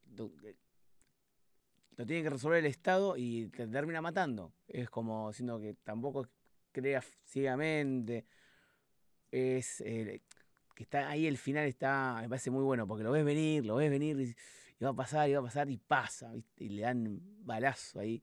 [1.98, 4.54] lo tiene que resolver el Estado y te termina matando.
[4.68, 6.28] Es como diciendo que tampoco
[6.72, 8.26] crea ciegamente.
[9.32, 10.22] Es eh,
[10.76, 13.76] que está ahí el final está, me parece muy bueno, porque lo ves venir, lo
[13.76, 17.20] ves venir y, va a pasar, y va a pasar, y pasa, y le dan
[17.40, 18.22] balazo ahí.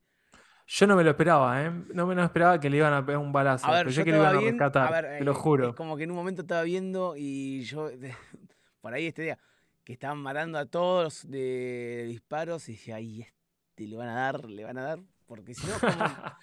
[0.67, 1.73] Yo no me lo esperaba, ¿eh?
[1.93, 3.67] No me lo esperaba que le iban a pegar un balazo.
[3.69, 5.71] pero yo, que le iban a rescatar, te lo eh, juro.
[5.71, 7.91] Es como que en un momento estaba viendo y yo,
[8.81, 9.39] por ahí este día,
[9.83, 13.43] que estaban matando a todos de disparos y dije, ahí está
[13.87, 15.73] le van a dar, le van a dar, porque si no,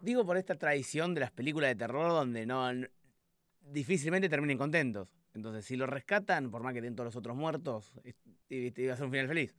[0.00, 2.70] digo por esta tradición de las películas de terror donde no,
[3.70, 5.08] difícilmente terminen contentos.
[5.34, 7.94] Entonces, si lo rescatan, por más que tengan todos los otros muertos,
[8.48, 9.54] iba a ser un final feliz.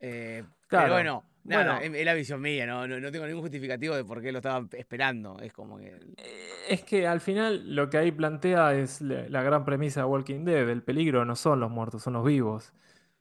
[0.00, 2.86] Eh, pero bueno, nada, es, la visión mía, ¿no?
[2.86, 5.38] No, tengo ningún justificativo de por qué lo estaba esperando.
[5.40, 5.88] Es como que.
[6.16, 10.44] Eh, es que al final lo que ahí plantea es la, gran premisa de Walking
[10.44, 12.72] Dead: el peligro no son los muertos, son los vivos,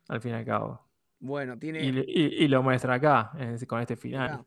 [0.08, 0.88] al fin y al cabo.
[1.20, 1.84] Bueno, tiene.
[1.84, 3.32] Y, lo muestra acá,
[3.68, 4.46] con este final.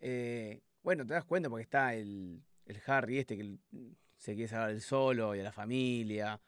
[0.00, 2.42] Eh, bueno, te das cuenta porque está el,
[2.86, 3.56] Harry este que
[4.18, 6.40] se quiere salvar el solo y a la familia,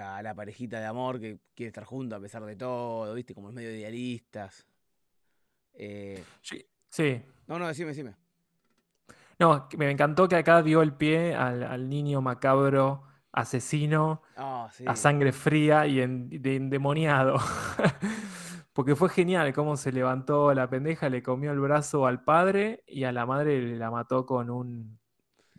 [0.00, 3.34] a la parejita de amor que quiere estar junto a pesar de todo, ¿viste?
[3.34, 4.66] Como es medio idealistas.
[5.74, 8.14] Eh, sí, No, no, decime, decime.
[9.38, 15.32] No, me encantó que acá dio el pie al, niño macabro asesino ah, a sangre
[15.32, 17.36] fría y endemoniado.
[18.72, 23.04] Porque fue genial cómo se levantó la pendeja, le comió el brazo al padre y
[23.04, 24.98] a la madre la mató con un.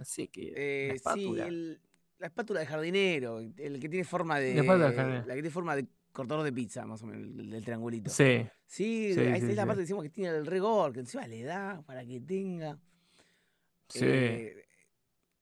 [0.04, 0.54] Sé qué.
[0.56, 1.48] Eh, espátula.
[1.48, 1.78] Sí,
[2.20, 4.56] la espátula de jardinero, el que tiene forma de.
[4.56, 8.10] La, que tiene forma de cortador de pizza, más o menos, el, del triangulito.
[8.10, 8.46] Sí.
[8.66, 12.06] Sí, es la parte que decimos que tiene el rigor, que encima le da para
[12.06, 12.78] que tenga.
[13.88, 14.00] Sí.
[14.04, 14.66] Eh,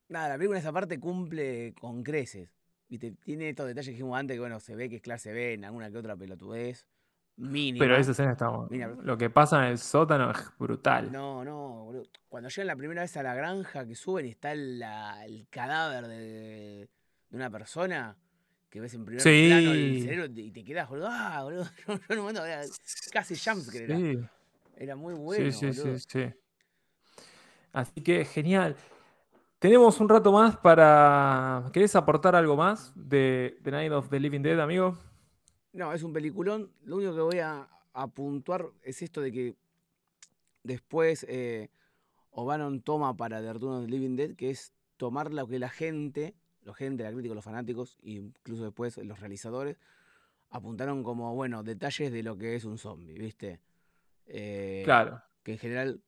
[0.10, 2.50] nada, la película en esa parte cumple con creces.
[2.88, 3.14] ¿Viste?
[3.24, 5.66] Tiene estos detalles que dijimos antes, que bueno, se ve que es clase B en
[5.66, 6.86] alguna que otra pelotudez.
[7.38, 8.50] Pero esa escena está.
[8.50, 11.12] lo que pasa en el sótano es brutal.
[11.12, 11.92] No, no,
[12.30, 16.90] Cuando llegan la primera vez a la granja que suben y está el cadáver de,
[17.32, 18.16] una persona
[18.70, 21.08] que ves en primer plano el cerebro y te quedas, boludo.
[21.10, 21.66] Ah, boludo.
[22.10, 22.62] No, no, era
[23.12, 24.32] casi jumpscare era.
[24.78, 25.52] Era muy bueno.
[25.52, 26.34] Sí, sí, sí, sí.
[27.72, 28.76] Así que genial.
[29.60, 31.70] Tenemos un rato más para.
[31.74, 34.98] ¿Querés aportar algo más de The Night of the Living Dead, amigo?
[35.76, 36.72] No, es un peliculón.
[36.86, 37.68] Lo único que voy a,
[38.14, 39.56] puntuar es esto de que
[40.64, 41.70] después eh,
[42.32, 45.70] O'Bannon toma para The Return of the Living Dead, que es tomar lo que la
[45.70, 49.78] gente, la gente, la crítica, los fanáticos, e incluso después los realizadores,
[50.50, 53.60] apuntaron como, bueno, detalles de lo que es un zombie, ¿viste?
[54.28, 55.22] Eh, claro.
[55.44, 56.02] Que en general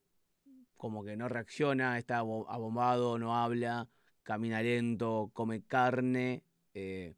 [0.78, 3.90] como que no reacciona, está abombado, no habla,
[4.24, 6.44] camina lento, come carne.
[6.74, 7.16] Eh,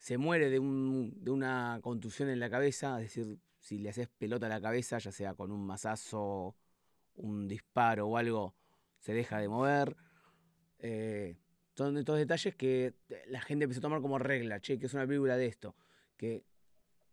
[0.00, 4.08] se muere de, un, de una contusión en la cabeza, es decir, si le haces
[4.08, 6.56] pelota a la cabeza, ya sea con un mazazo,
[7.16, 8.54] un disparo o algo,
[8.98, 9.94] se deja de mover.
[10.78, 11.36] Eh,
[11.76, 12.94] son estos detalles que
[13.26, 15.76] la gente empezó a tomar como regla, che, que es una película de esto.
[16.16, 16.44] Que,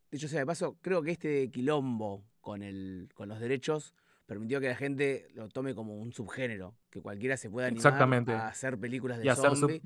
[0.10, 3.94] dicho sea de paso, creo que este quilombo con, el, con los derechos
[4.26, 8.48] permitió que la gente lo tome como un subgénero, que cualquiera se pueda animar a
[8.48, 9.82] hacer películas de zombies.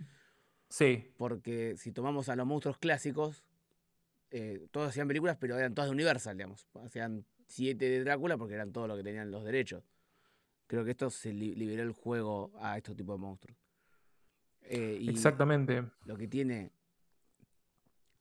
[0.71, 1.13] Sí.
[1.17, 3.43] Porque si tomamos a los monstruos clásicos,
[4.31, 6.65] eh, todos hacían películas, pero eran todas de Universal, digamos.
[6.83, 9.83] Hacían siete de Drácula porque eran todos los que tenían los derechos.
[10.67, 13.57] Creo que esto se liberó el juego a estos tipos de monstruos.
[14.61, 15.83] Eh, Exactamente.
[16.05, 16.71] Lo que tiene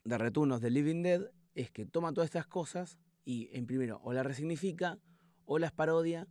[0.02, 4.12] de retunos de Living Dead es que toma todas estas cosas y en primero o
[4.12, 4.98] las resignifica
[5.44, 6.26] o las parodia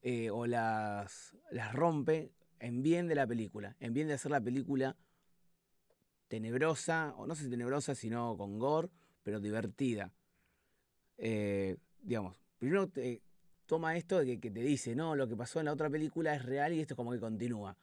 [0.00, 4.40] eh, o las, las rompe en bien de la película, en bien de hacer la
[4.40, 4.96] película
[6.28, 8.88] tenebrosa, o no sé si tenebrosa, sino con gore,
[9.22, 10.12] pero divertida.
[11.16, 13.22] Eh, digamos, primero te,
[13.66, 16.44] toma esto de que, te dice, no, lo que pasó en la otra película es
[16.44, 17.76] real y esto como que continúa.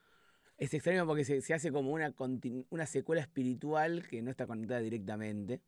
[0.57, 2.13] Es extraño porque se, hace como una,
[2.69, 5.61] una secuela espiritual que no está conectada directamente.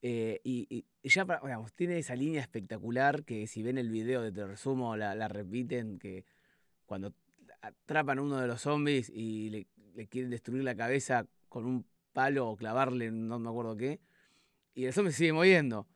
[0.00, 4.46] Eh, y, ya, digamos, tiene esa línea espectacular que si ven el video de Te
[4.46, 6.24] resumo, la, repiten, que
[6.86, 7.14] cuando
[7.60, 9.66] atrapan a uno de los zombies y le,
[10.06, 14.00] quieren destruir la cabeza con un palo o clavarle, no me acuerdo qué,
[14.74, 15.86] y el zombie sigue moviendo.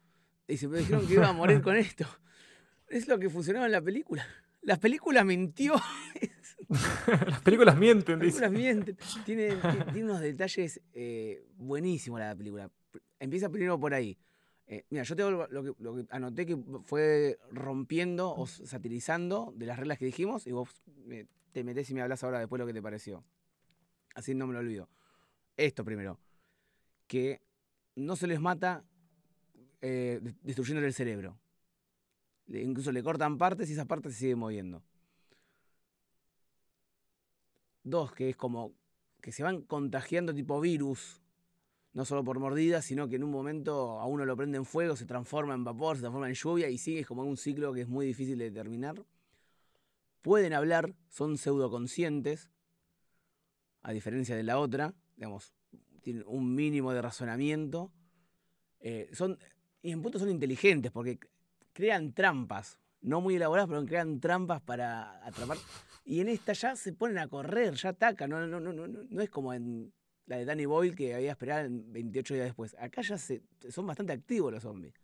[0.49, 2.05] Y se me dijeron que iba a morir con esto.
[2.89, 4.27] Es lo que funcionaba en la película.
[4.61, 5.75] La película mintió.
[7.27, 8.97] Las películas mienten, Las películas mienten.
[9.25, 9.55] Tiene,
[10.03, 12.71] unos detalles eh, buenísimos la película.
[13.19, 14.19] Empieza primero por ahí.
[14.67, 19.67] Eh, mira, yo tengo lo que, lo que, anoté que fue rompiendo o satirizando de
[19.67, 20.83] las reglas que dijimos y vos
[21.53, 23.25] te metés y me hablas ahora después lo que te pareció.
[24.15, 24.89] Así no me lo olvido.
[25.57, 26.19] Esto primero.
[27.07, 27.41] Que
[27.97, 28.85] no se les mata
[29.81, 31.39] eh, destruyéndole el cerebro.
[32.49, 34.83] Incluso le cortan partes y esas partes se siguen moviendo.
[37.85, 38.75] Dos, que es como
[39.21, 41.21] que se van contagiando tipo virus,
[41.93, 44.97] no solo por mordidas, sino que en un momento a uno lo prende en fuego,
[44.97, 47.89] se transforma en vapor, se transforma en lluvia y sigue como un ciclo que es
[47.89, 49.05] muy difícil de determinar.
[50.23, 52.51] Pueden hablar, son pseudoconscientes,
[53.83, 55.53] a diferencia de la otra, digamos,
[56.03, 57.93] tienen un mínimo de razonamiento.
[58.81, 59.39] Eh, son,
[59.83, 61.19] y en punto son inteligentes, porque
[61.73, 65.59] crean trampas, no muy elaboradas, pero crean trampas para atrapar.
[66.05, 69.23] Y en esta ya se ponen a correr, ya atacan, no, no, no, no, no
[69.23, 69.93] es como en
[70.27, 72.77] la de Danny Boyle que había esperado 28 días después.
[72.79, 74.95] Acá ya se, son bastante activos los zombies.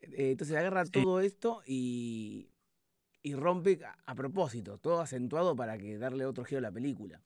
[0.00, 2.50] Eh, entonces agarra todo esto y,
[3.22, 7.22] y rompe a, propósito, todo acentuado para que darle otro giro a la película.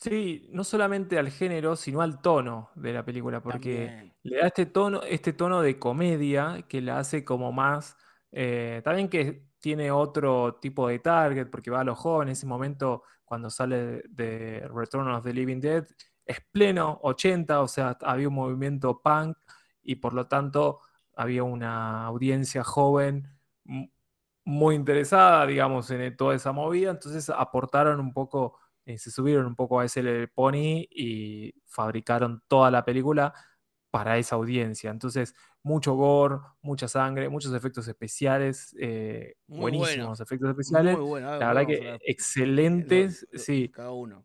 [0.00, 4.66] Sí, no solamente al género, sino al tono de la película, porque le da este
[4.66, 7.96] tono, este tono de comedia que la hace como más.
[8.30, 12.38] Eh, también que tiene otro tipo de target, porque va a los jóvenes.
[12.38, 15.84] En ese momento, cuando sale de Return of the Living Dead,
[16.24, 19.36] es pleno 80, o sea, había un movimiento punk
[19.82, 20.80] y por lo tanto
[21.16, 23.26] había una audiencia joven
[24.44, 26.90] muy interesada, digamos, en toda esa movida.
[26.90, 28.58] Entonces aportaron un poco
[28.88, 33.34] eh, se subieron un poco a ese pony y fabricaron toda la película
[33.90, 34.90] para esa audiencia.
[34.90, 40.96] Entonces, mucho gore, mucha sangre, muchos efectos especiales, eh, buenísimos efectos especiales.
[40.98, 43.68] la verdad que excelentes, sí.
[43.68, 44.24] Cada uno.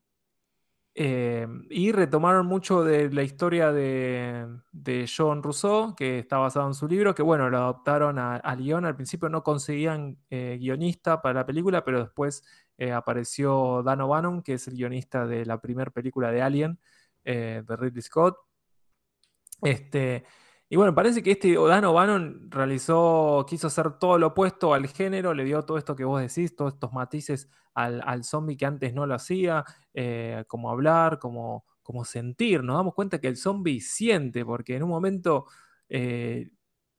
[0.96, 6.74] Eh, y retomaron mucho de la historia de, de, John Rousseau, que está basado en
[6.74, 8.86] su libro, que bueno, lo adoptaron al guion.
[8.86, 12.44] Al principio no conseguían guionista para la película, pero después
[12.78, 16.80] eh, apareció Dan O'Bannon, que es el guionista de la primera película de Alien,
[17.24, 18.38] eh, de Ridley Scott.
[19.62, 20.26] Este,
[20.70, 25.34] y bueno, parece que este Dan O'Bannon realizó, quiso hacer todo lo opuesto al género,
[25.34, 28.94] le dio todo esto que vos decís, todos estos matices al, al zombie que antes
[28.94, 29.64] no lo hacía,
[29.94, 32.64] eh, como hablar, como, como sentir.
[32.64, 35.46] Nos damos cuenta que el zombie siente, porque en un momento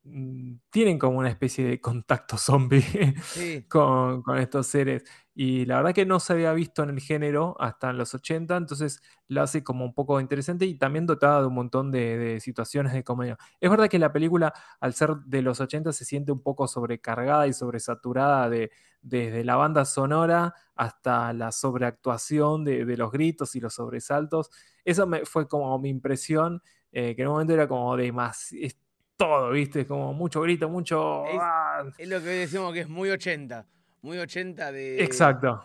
[0.05, 2.83] mm, tienen como una especie de contacto zombie
[3.69, 5.05] con, con, estos seres.
[5.37, 8.57] Y la verdad que no se había visto en el género hasta en los 80,
[8.57, 12.93] entonces lo hace como un poco interesante y también dotada de un montón de, situaciones
[12.93, 13.37] de comedia.
[13.61, 17.49] Es verdad que la película, al ser de los 80, se siente un poco sobrecargada
[17.49, 18.71] y sobresaturada de,
[19.03, 24.51] desde la banda sonora hasta la sobreactuación de, los gritos y los sobresaltos.
[24.85, 26.63] Eso me, fue como mi impresión,
[26.93, 28.53] eh, que en un momento era como de más...
[28.53, 28.79] Es
[29.17, 29.87] todo, ¿viste?
[29.87, 31.25] Como mucho grito, mucho...
[31.27, 31.85] Es, ¡ah!
[31.99, 33.67] es lo que decimos que es muy 80
[34.05, 35.03] muy 80 de.
[35.03, 35.65] Exacto.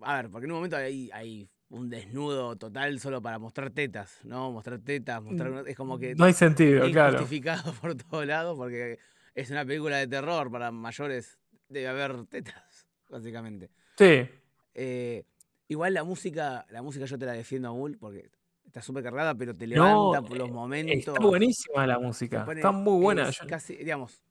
[0.00, 4.20] a ver, porque en un momento hay, hay un desnudo total solo para mostrar tetas,
[4.24, 4.50] ¿no?
[4.50, 5.50] Mostrar tetas, mostrar.
[5.50, 6.14] Mm, es como que.
[6.14, 7.18] No hay sentido, claro.
[7.18, 8.98] Justificado por todos lados, porque
[9.34, 11.38] es una película de terror para mayores.
[11.68, 13.70] Debe haber tetas, básicamente.
[13.98, 14.26] Sí.
[14.74, 15.24] Eh,
[15.68, 18.30] igual la música, la música yo te la defiendo a Bull porque
[18.64, 20.96] está súper cargada, pero te levanta por los eh, momentos.
[20.96, 22.46] Está buenísima la música.
[22.50, 23.30] Está muy buena.
[23.46, 24.22] Casi, digamos,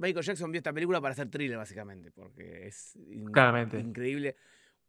[0.00, 2.96] Michael Jackson vio esta película para hacer thriller, básicamente, porque es
[3.78, 4.34] increíble.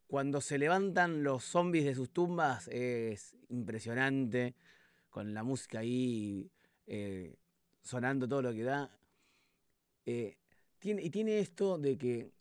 [0.08, 4.56] Cuando se levantan los zombies de sus tumbas es impresionante,
[5.10, 6.50] con la música ahí
[6.88, 7.36] eh,
[7.82, 8.90] sonando todo lo que da.
[10.06, 10.38] Eh,
[10.80, 12.32] tiene, y tiene esto de que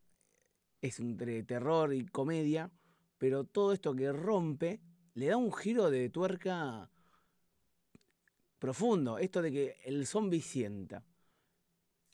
[0.81, 2.71] es entre terror y comedia,
[3.19, 4.81] pero todo esto que rompe
[5.15, 6.89] le da un giro de tuerca
[8.61, 9.19] profundo.
[9.19, 11.05] Esto de que el zombie sienta.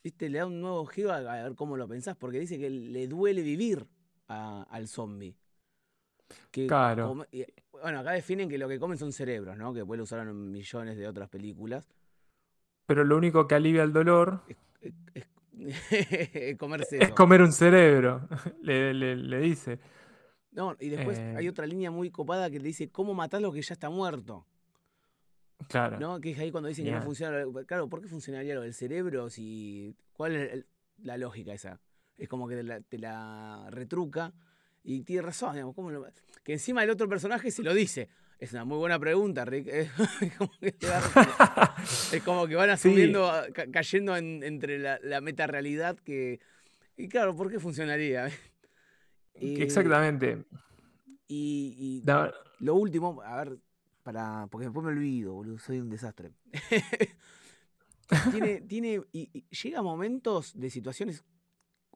[0.06, 0.28] ¿Viste?
[0.28, 3.42] Le da un nuevo giro a, ver cómo lo pensás, porque dice que le duele
[3.42, 3.88] vivir
[4.28, 5.34] al zombie
[6.52, 7.26] claro.
[7.72, 9.72] bueno, acá definen que lo que comen son cerebros, ¿no?
[9.72, 11.88] Que después lo usaron en millones de otras películas.
[12.86, 14.42] Pero lo único que alivia el dolor
[15.12, 15.26] es,
[16.56, 18.28] comerse Es comer un cerebro,
[18.62, 19.80] le, dice.
[20.52, 21.34] No, y después eh.
[21.36, 24.46] hay otra línea muy copada que le dice cómo matar lo que ya está muerto.
[25.68, 25.98] Claro.
[25.98, 26.20] ¿No?
[26.20, 27.44] Que es ahí cuando dicen que no funciona.
[27.66, 29.30] Claro, ¿por qué funcionaría lo del cerebro?
[29.30, 30.64] Si, ¿Cuál es
[30.98, 31.80] la lógica esa?
[32.16, 34.32] Es como que te la retruca
[34.82, 35.74] y tiene razón, digamos,
[36.44, 38.08] que encima el otro personaje se lo dice.
[38.38, 39.66] Es una muy buena pregunta, Rick.
[42.12, 43.30] es como que van asumiendo,
[43.72, 46.38] cayendo entre la, la meta realidad que.
[46.96, 48.30] Y claro, ¿por qué funcionaría?
[49.34, 50.44] Exactamente.
[51.28, 52.02] Y,
[52.60, 53.58] lo último, a ver,
[54.06, 54.46] para.
[54.46, 56.32] Porque después me olvido, boludo, soy un desastre.
[58.30, 59.02] tiene, tiene.
[59.10, 61.24] Y, llega a momentos de situaciones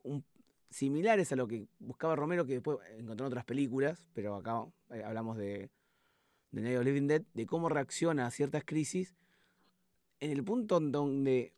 [0.02, 0.24] un,
[0.70, 5.04] similares a lo que buscaba Romero, que después encontró en otras películas, pero acá eh,
[5.04, 5.70] hablamos de,
[6.50, 9.14] de Night of Living Dead, de cómo reacciona a ciertas crisis,
[10.18, 11.54] en el punto donde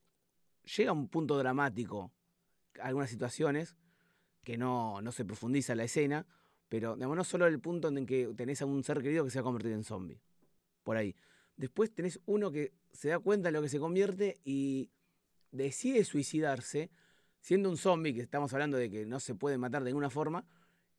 [0.76, 2.12] llega un punto dramático,
[2.78, 3.74] algunas situaciones,
[4.44, 6.26] que no, no se profundiza la escena,
[6.68, 9.38] pero digamos, no solo el punto en que tenés a un ser querido que se
[9.38, 10.20] va a convertir en zombie,
[10.82, 11.14] por ahí.
[11.56, 14.90] Después tenés uno que se da cuenta de lo que se convierte y
[15.50, 16.90] decide suicidarse,
[17.40, 20.44] siendo un zombie, que estamos hablando de que no se puede matar de ninguna forma,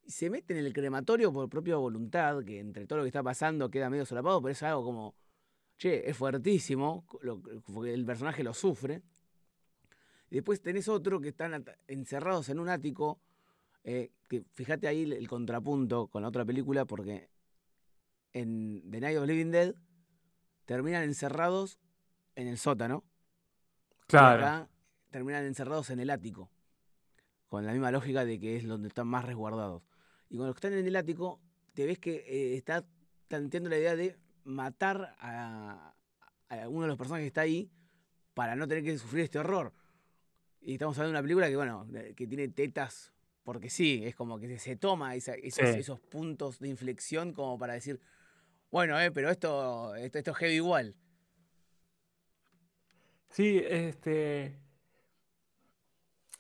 [0.06, 3.70] se mete en el crematorio por propia voluntad, que entre todo lo que está pasando
[3.70, 5.16] queda medio solapado, pero es algo como,
[5.78, 7.06] che, es fuertísimo,
[7.74, 9.02] porque el personaje lo sufre.
[10.30, 13.22] Y después tenés otro que están encerrados en un ático,
[13.84, 17.30] eh, que fíjate ahí el, contrapunto con la otra película, porque
[18.34, 19.76] en The Night of Living Dead
[20.66, 21.80] terminan encerrados
[22.36, 23.04] en el sótano.
[24.08, 24.68] Claro
[25.14, 26.50] terminan encerrados en el ático,
[27.48, 29.84] con la misma lógica de que es donde están más resguardados.
[30.28, 31.40] Y cuando están en el ático,
[31.76, 32.84] te ves que eh, está
[33.28, 35.94] planteando la idea de matar a,
[36.68, 37.70] uno de los personajes que está ahí
[38.34, 39.72] para no tener que sufrir este horror.
[40.62, 43.14] Y estamos hablando de una película que, bueno, que tiene tetas
[43.44, 48.00] porque sí, es como que se toma esos, puntos de inflexión como para decir,
[48.74, 50.96] bueno, eh, pero esto, esto, esto es heavy igual.
[53.30, 54.58] Sí, este.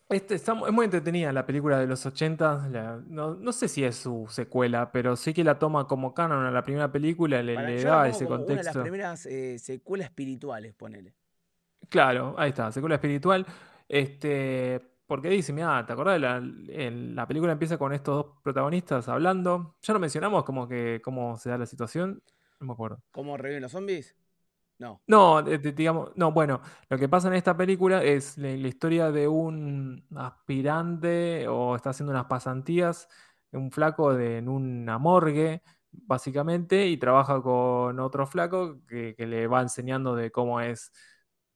[0.09, 3.03] Este, es muy entretenida la película de los 80.
[3.05, 6.63] no, sé si es su secuela, pero sí que la toma como canon a la
[6.63, 8.53] primera película, le, da ese contexto.
[8.53, 11.13] Una de las primeras eh, secuelas espirituales, ponele.
[11.88, 13.45] Claro, ahí está, secuela espiritual.
[13.88, 16.20] Este, porque dice, mira, ¿te acordás?
[16.20, 19.76] La, la película empieza con estos dos protagonistas hablando.
[19.84, 22.24] Ya no mencionamos como que cómo se da la situación.
[22.59, 22.99] No me acuerdo.
[23.11, 24.16] ¿Cómo reviven los zombies?
[24.80, 25.03] No.
[25.05, 30.03] No, digamos, no, bueno, lo que pasa en esta película es la, historia de un
[30.16, 33.07] aspirante o está haciendo unas pasantías,
[33.51, 35.61] un flaco de, en una morgue,
[35.91, 40.91] básicamente, y trabaja con otro flaco que, le va enseñando de cómo es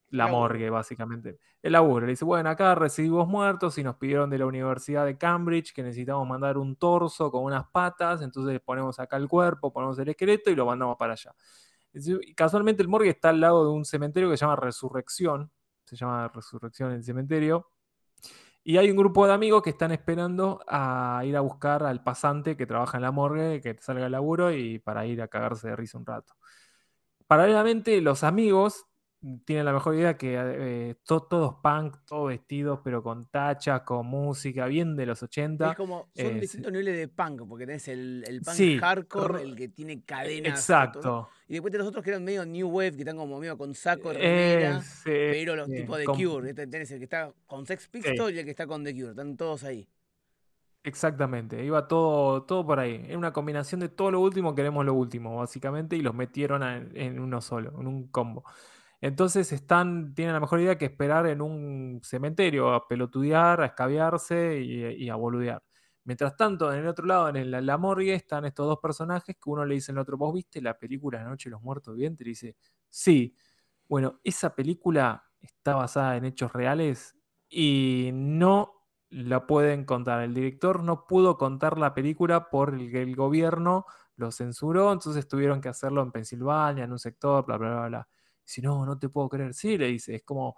[0.10, 1.39] la morgue, básicamente.
[1.62, 2.05] El laburo.
[2.05, 5.84] Le dice, bueno, acá recibimos muertos y nos pidieron de la Universidad de Cambridge que
[5.84, 10.49] necesitamos mandar un torso con unas patas, entonces ponemos acá el cuerpo, ponemos el esqueleto
[10.49, 11.34] y lo mandamos para allá.
[12.36, 15.51] Casualmente el morgue está al lado de un cementerio que se llama Resurrección,
[15.84, 17.72] se llama Resurrección el cementerio,
[18.68, 22.58] y hay un grupo de amigos que están esperando a ir a buscar al pasante
[22.58, 25.78] que trabaja en la morgue, que salga al laburo y para ir a cagarse de
[25.78, 26.34] risa un rato.
[27.28, 28.87] Paralelamente, los amigos
[29.45, 34.68] tienen la mejor idea que eh, todos punk, todos vestidos, pero con tachas, con música,
[34.68, 35.72] bien de los 80.
[35.72, 39.70] Es como, son distintos niveles de punk, porque tenés el, el punk hardcore, el que
[39.70, 40.59] tiene cadenas.
[40.59, 41.30] Exacto.
[41.47, 43.74] Y después tenés los otros que eran medio new wave, que están como medio con
[43.74, 46.49] saco, remera, pero los tipos de Cure.
[46.49, 49.09] Este, tenés el que está con Sex Pistols y el que está con The Cure,
[49.11, 49.88] están todos ahí.
[50.84, 53.03] Exactamente, iba todo, todo por ahí.
[53.07, 57.20] Era una combinación de todo lo último, queremos lo último, básicamente, y los metieron en
[57.20, 58.45] uno solo, en un combo.
[59.02, 64.60] Entonces están, tienen la mejor idea que esperar en un cementerio, a pelotudear, a escabiarse
[64.62, 65.62] y, a boludear.
[66.04, 69.50] Mientras tanto, en el otro lado, en la, la morgue, están estos dos personajes que
[69.50, 72.26] uno le dice al otro, ¿vos viste la película La Noche de los Muertos Vivientes?
[72.26, 72.56] Y dice,
[72.89, 73.36] sí.
[73.88, 77.16] Bueno, esa película está basada en hechos reales
[77.50, 78.78] y no
[79.10, 80.22] la pueden contar.
[80.24, 83.86] El director no pudo contar la película porque el gobierno
[84.16, 88.08] lo censuró, entonces tuvieron que hacerlo en Pensilvania, en un sector, bla, bla, bla, bla.
[88.48, 89.54] Si no, no te puedo creer.
[89.54, 90.56] Sí, le dice, es como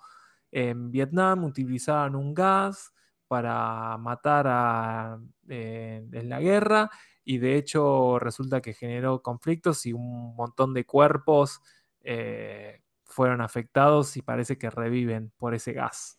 [0.52, 2.94] en Vietnam utilizaban un gas
[3.28, 6.90] para matar eh, en la guerra
[7.24, 11.62] y de hecho resulta que generó conflictos y un montón de cuerpos
[12.02, 16.18] eh, fueron afectados y parece que reviven por ese gas.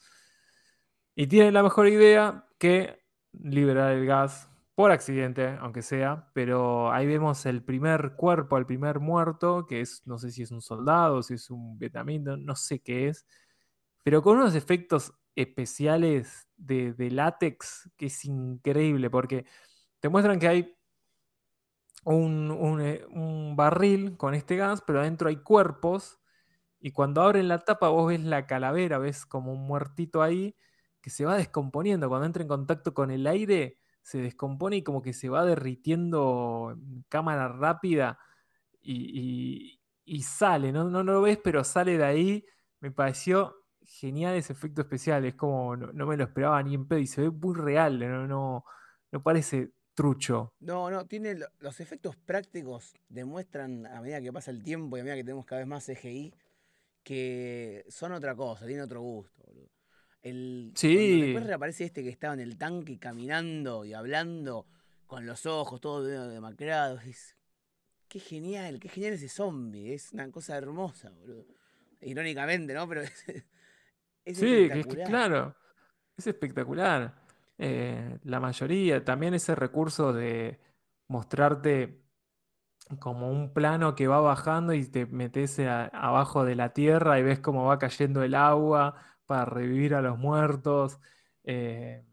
[1.14, 3.00] Y tienen la mejor idea que
[3.32, 4.49] liberar el gas
[4.80, 10.00] por accidente, aunque sea, pero ahí vemos el primer cuerpo, el primer muerto, que es,
[10.06, 13.26] no sé si es un soldado, si es un vietnamita, no sé qué es,
[14.02, 19.44] pero con unos efectos especiales de, látex que es increíble, porque
[20.00, 20.74] te muestran que hay
[22.04, 26.20] un, eh, un, barril con este gas, pero adentro hay cuerpos,
[26.80, 30.56] y cuando abren la tapa vos ves la calavera, ves como un muertito ahí
[31.02, 33.76] que se va descomponiendo, cuando entra en contacto con el aire,
[34.10, 38.18] se descompone y como que se va derritiendo en cámara rápida
[38.82, 39.78] y,
[40.24, 40.90] sale, ¿no?
[40.90, 41.04] ¿no?
[41.04, 42.44] lo ves, pero sale de ahí.
[42.80, 46.98] Me pareció genial ese efecto especial, es como no, me lo esperaba ni en pedo
[46.98, 48.64] y se ve muy real, no, no,
[49.12, 50.54] no parece trucho.
[50.58, 55.02] No, no, tiene los efectos prácticos demuestran a medida que pasa el tiempo y a
[55.04, 56.34] medida que tenemos cada vez más CGI
[57.04, 59.44] que son otra cosa, tiene otro gusto,
[60.22, 61.22] El, sí.
[61.22, 64.66] después reaparece este que estaba en el tanque caminando y hablando
[65.06, 67.04] con los ojos todo demacrados.
[67.04, 67.36] Es,
[68.08, 69.94] qué genial, qué genial ese zombie.
[69.94, 71.46] Es una cosa hermosa, boludo.
[72.02, 72.88] Irónicamente, ¿no?
[72.88, 73.02] Pero
[74.26, 74.68] sí,
[75.06, 75.54] claro,
[76.16, 77.14] es espectacular.
[77.56, 80.58] Eh, la mayoría, también ese recurso de
[81.08, 82.00] mostrarte
[82.98, 87.38] como un plano que va bajando y te metes abajo de la tierra y ves
[87.38, 88.96] cómo va cayendo el agua
[89.30, 90.98] para revivir a los muertos.
[91.44, 92.04] Eh,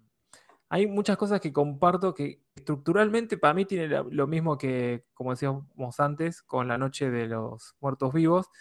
[0.70, 6.00] hay muchas cosas que comparto que estructuralmente para mí tiene lo mismo que, como decíamos
[6.00, 8.52] antes, con la noche de los muertos vivos,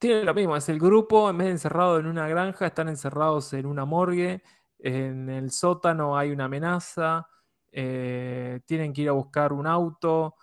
[0.00, 3.52] tiene lo mismo, es el grupo, en vez de encerrado en una granja, están encerrados
[3.52, 4.42] en una morgue,
[4.80, 7.28] en el sótano hay una amenaza,
[7.70, 10.34] eh, tienen que ir a buscar un auto.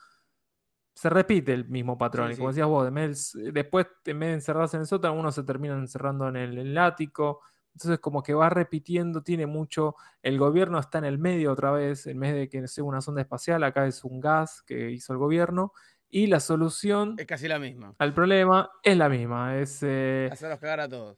[0.96, 2.90] Se repite el mismo patrón, y como decías vos,
[3.54, 7.42] después en vez de encerrarse en el sótano, uno se termina encerrando en el, ático.
[7.74, 9.96] Entonces, como que va repitiendo, tiene mucho.
[10.24, 13.20] El gobierno está en el medio otra vez, en vez de que sea una sonda
[13.20, 15.74] espacial, acá es un gas que hizo el gobierno.
[16.10, 17.16] Y la solución.
[17.18, 17.94] Es casi la misma.
[17.98, 19.58] Al problema es la misma.
[19.58, 19.84] Es.
[19.84, 21.18] Eh, hacerlos cagar a todos.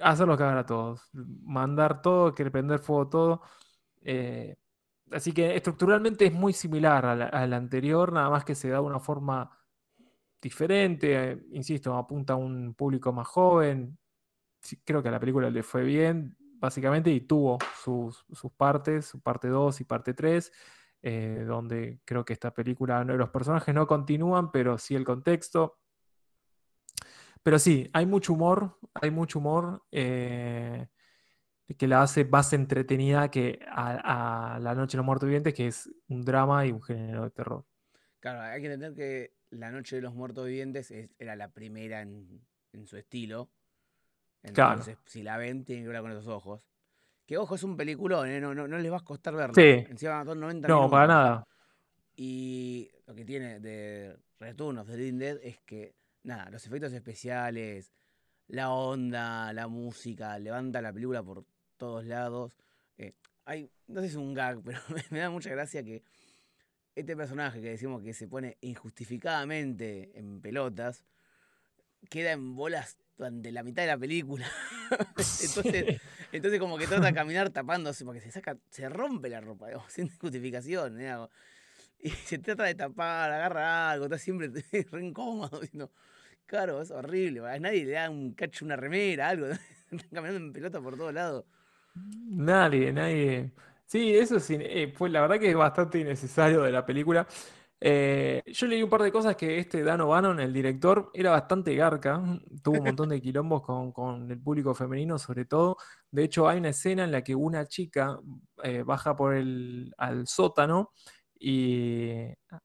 [0.00, 1.08] Hacerlos cagar a todos.
[1.12, 3.42] Mandar todo, que prender fuego todo.
[4.02, 4.56] Eh,
[5.12, 8.82] así que estructuralmente es muy similar a la, anterior, nada más que se da de
[8.82, 9.50] una forma
[10.40, 11.32] diferente.
[11.32, 13.98] Eh, insisto, apunta a un público más joven.
[14.84, 18.24] creo que a la película le fue bien, básicamente, y tuvo sus,
[18.56, 20.52] partes, su parte 2 y parte 3.
[21.02, 25.78] Eh, donde creo que esta película, los personajes no continúan, pero sí el contexto.
[27.42, 30.88] Pero sí, hay mucho humor, hay mucho humor eh,
[31.76, 35.90] que la hace más entretenida que a, La Noche de los Muertos Vivientes, que es
[36.08, 37.64] un drama y un género de terror.
[38.18, 42.42] Claro, hay que entender que La Noche de los Muertos Vivientes era la primera en,
[42.84, 43.50] su estilo.
[44.42, 46.66] Entonces, si la ven, tienen que verla con esos ojos.
[47.26, 48.40] Que ojo, es un peliculón, ¿eh?
[48.40, 49.54] no, no, no, les va a costar verlo.
[49.54, 49.86] Sí.
[49.88, 51.48] Encima 90 No, para nada.
[52.16, 55.94] Y lo que tiene de Return of the Living Dead es que,
[56.24, 57.92] nada, los efectos especiales,
[58.48, 61.44] la onda, la música, levanta la película por
[61.80, 62.56] todos lados.
[62.98, 63.14] Eh,
[63.46, 64.78] hay, no sé si es un gag, pero
[65.10, 66.04] me da mucha gracia que
[66.94, 71.04] este personaje que decimos que se pone injustificadamente en pelotas,
[72.08, 74.46] queda en bolas durante la mitad de la película.
[74.90, 76.00] entonces,
[76.32, 80.08] entonces como que trata de caminar tapándose porque se saca, se rompe la ropa, sin
[80.18, 80.98] justificación.
[81.98, 85.60] Y se trata de tapar, agarra algo, está siempre re incómodo.
[86.44, 87.40] claro, es horrible.
[87.48, 89.46] A nadie le da un cacho, una remera, algo.
[90.12, 91.44] caminando en pelota por todos lados.
[91.94, 93.52] Nadie, nadie.
[93.86, 97.26] Sí, eso sí, eh, fue la verdad que es bastante innecesario de la película.
[97.82, 101.74] Eh, yo leí un par de cosas que este Dan O'Bannon, el director, era bastante
[101.74, 102.22] garca,
[102.62, 105.76] tuvo un montón de quilombos con, el público femenino sobre todo.
[106.10, 108.18] De hecho, hay una escena en la que una chica
[108.62, 110.92] eh, baja por el al sótano
[111.38, 112.10] y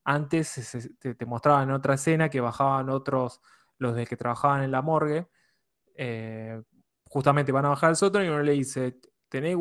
[0.04, 3.40] antes te, mostraban otra escena que bajaban otros,
[3.78, 5.28] los de que trabajaban en la morgue.
[5.94, 6.62] Eh,
[7.08, 8.98] justamente van a bajar al sótano y uno le dice,
[9.28, 9.54] tené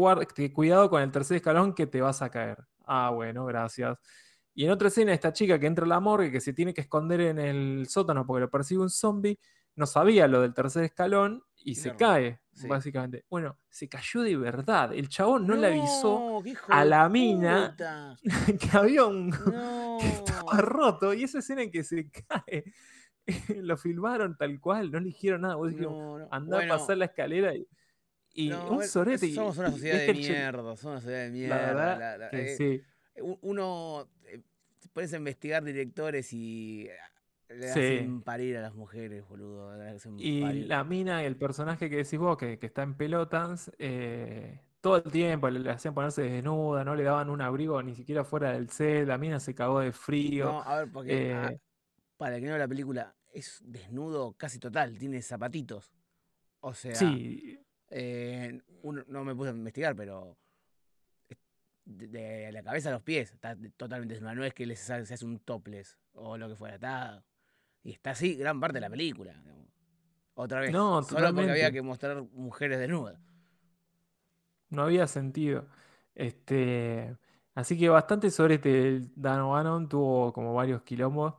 [0.54, 2.58] cuidado con el tercer escalón que te vas a caer.
[2.86, 3.98] Ah, bueno, gracias.
[4.54, 6.82] Y en otra escena, esta chica que entra a la morgue, que se tiene que
[6.82, 9.38] esconder en el sótano porque lo persigue un zombie,
[9.76, 13.26] no sabía lo del tercer escalón y se cae, básicamente.
[13.30, 14.94] Bueno, se cayó de verdad.
[14.94, 17.76] El chabón no, le avisó a la mina
[18.60, 19.32] que había un.
[20.00, 21.14] que estaba roto.
[21.14, 22.64] Y esa escena en que se cae.
[23.58, 25.56] lo filmaron tal cual, no le dijeron nada.
[25.56, 25.94] Vos dijiste,
[26.32, 27.68] andá a pasar la escalera y.
[28.36, 29.34] un sorete.
[29.34, 32.18] Somos una sociedad de mierda, somos una sociedad de mierda.
[32.18, 32.82] La que sí.
[33.42, 34.42] Uno eh,
[34.92, 36.90] puedes investigar directores y
[37.50, 39.72] le hacen parir a las mujeres, boludo.
[40.18, 45.12] y la mina, el personaje que decís vos, que, está en pelotas, eh, todo el
[45.12, 49.08] tiempo le, hacían ponerse desnuda, no le daban un abrigo ni siquiera fuera del set,
[49.08, 50.46] la mina se cagó de frío.
[50.46, 51.60] No, a ver, porque eh,
[52.18, 55.94] para el que no la película, es desnudo casi total, tiene zapatitos.
[56.62, 57.60] O sea, sí.
[57.98, 60.38] Eh, no me puse a investigar, pero
[61.86, 64.36] de, la cabeza a los pies está totalmente desnudo.
[64.36, 66.76] No es que se hace un topless o lo que fuera.
[66.76, 67.24] Está
[67.84, 69.40] y está así gran parte de la película.
[70.34, 70.72] Otra vez.
[70.72, 73.18] No, solo porque había que mostrar mujeres desnudas.
[74.70, 75.68] No había sentido.
[76.16, 77.16] Este,
[77.54, 81.36] así que bastante sobre este Dan O'Bannon tuvo como varios quilombos,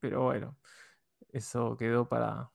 [0.00, 0.56] pero bueno,
[1.32, 2.50] eso quedó para,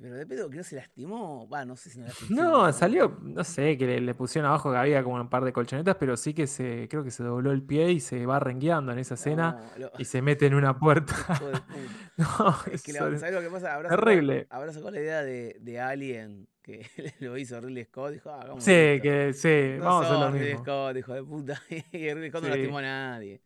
[0.00, 1.48] pero de pedo que no se lastimó.
[1.48, 2.42] Va, no sé si no lastimó.
[2.42, 5.96] No, salió, no sé, que le, pusieron abajo que había como un par de colchonetas,
[5.96, 8.98] pero sí que se, creo que se dobló el pie y se va rengueando en
[8.98, 11.14] esa escena y se mete en una puerta.
[12.16, 13.74] no, es que ¿sabes lo que pasa?
[13.74, 14.46] Habrá terrible.
[14.50, 16.84] Habrá sacado la idea de, de Alien que
[17.20, 21.14] lo hizo Ridley Scott, dijo, ah, Sí, que sí, vamos a lo Ridley Scott, hijo
[21.14, 21.62] de puta.
[21.70, 23.40] y Ridley Scott no lastimó a nadie.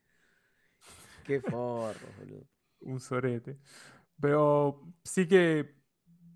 [1.24, 2.44] Qué forro, boludo.
[2.80, 3.58] Un sorete.
[4.18, 5.79] Pero sí que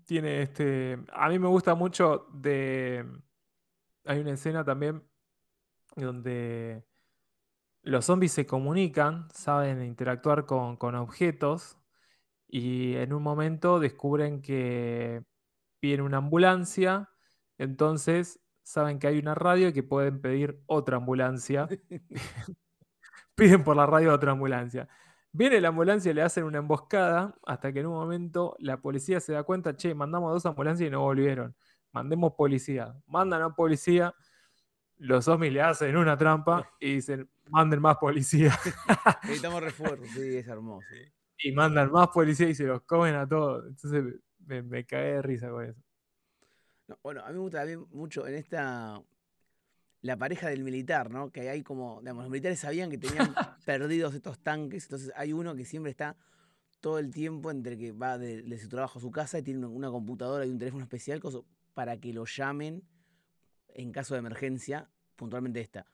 [0.05, 0.97] tiene este.
[1.13, 3.05] A mí me gusta mucho de.
[4.05, 5.03] Hay una escena también
[5.95, 6.85] donde
[7.85, 11.77] los zombies se comunican, saben interactuar con, objetos
[12.47, 15.23] y en un momento descubren que
[15.81, 17.09] viene una ambulancia,
[17.57, 21.67] entonces saben que hay una radio y que pueden pedir otra ambulancia.
[23.35, 24.87] Piden por la radio otra ambulancia.
[25.37, 29.19] Viene la ambulancia y le hacen una emboscada hasta que en un momento la policía
[29.19, 31.53] se da cuenta, che, mandamos dos ambulancias y no volvieron.
[31.91, 32.95] Mandemos policía.
[33.05, 34.15] Mandan a policía,
[34.95, 38.57] los zombies le hacen una trampa y dicen, manden más policía.
[39.23, 40.87] Necesitamos refuerzo, sí, es hermoso.
[41.39, 43.67] Y mandan más policía y se los comen a todos.
[43.67, 45.81] Entonces me, me cagué de risa con eso.
[47.03, 49.03] bueno, a mí me gusta también mucho en esta
[50.05, 51.31] la pareja del militar, ¿no?
[51.31, 53.33] Que hay como, digamos, los militares sabían que tenían
[53.65, 56.15] perdidos estos tanques, entonces hay uno que siempre está
[56.79, 59.89] todo el tiempo entre que va de, su trabajo a su casa y tiene una,
[59.89, 61.23] computadora y un teléfono especial
[61.73, 62.83] para que lo llamen
[63.69, 65.87] en caso de emergencia, puntualmente esta.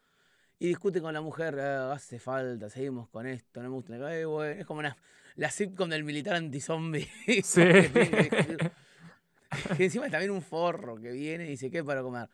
[0.60, 4.14] Y discute con la mujer, ah, hace falta, seguimos con esto, no me gusta.
[4.52, 4.98] es como una,
[5.36, 7.10] la sitcom del militar anti-zombie.
[7.44, 7.62] Sí.
[9.78, 12.28] que, encima es también un forro que viene y dice, ¿qué para comer?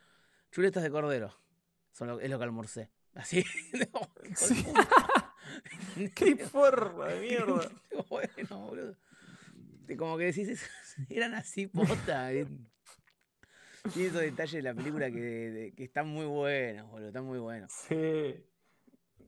[0.51, 1.45] Chuletas de cordero
[2.01, 2.89] es lo que almorcé.
[3.15, 3.43] Así.
[6.15, 7.69] Qué forma de mierda.
[8.09, 8.95] bueno, boludo.
[9.97, 10.69] Como que decís,
[11.09, 12.29] eran así pota.
[13.93, 17.07] Tiene esos detalles de la película que, que están muy buenos, boludo.
[17.07, 17.71] Están muy buenos.
[17.71, 18.35] Sí.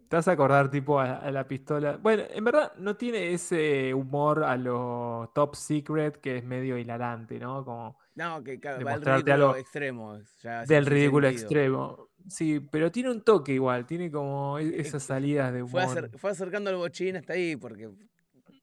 [0.10, 1.98] Te vas a acordar tipo a, la pistola.
[1.98, 7.40] Bueno, en verdad no tiene ese humor a lo top secret que es medio hilarante,
[7.40, 7.64] ¿no?
[7.64, 10.20] Como no, que claro, va al ridículo extremo.
[10.68, 12.09] del ridículo extremo.
[12.28, 16.12] Sí, pero tiene un toque igual, tiene como e, esas salidas de humor.
[16.18, 17.90] Fue, acercando al bochín hasta ahí porque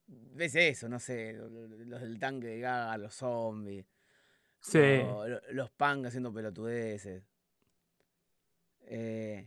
[0.08, 3.86] ves eso, no sé, los del tanque de Gaga, los zombies.
[4.60, 5.00] Sí.
[5.52, 7.24] Los, punk haciendo pelotudeces.
[8.82, 9.46] Eh,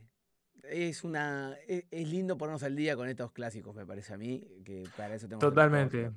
[0.64, 4.45] es una e, es, lindo ponernos al día con estos clásicos, me parece a mí,
[4.66, 6.12] que para eso Totalmente.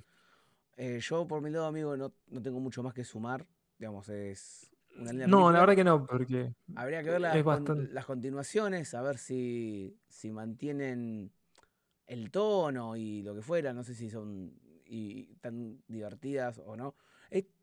[0.76, 3.47] Eh, yo por mi lado, amigo, no, no tengo mucho más que sumar.
[3.78, 6.55] Digamos, es no, la verdad que no, porque.
[6.74, 11.32] Habría que ver las continuaciones, a ver si, si mantienen
[12.07, 13.72] el tono y lo que fuera.
[13.72, 14.53] No sé si son
[14.86, 16.95] y, tan divertidas o no.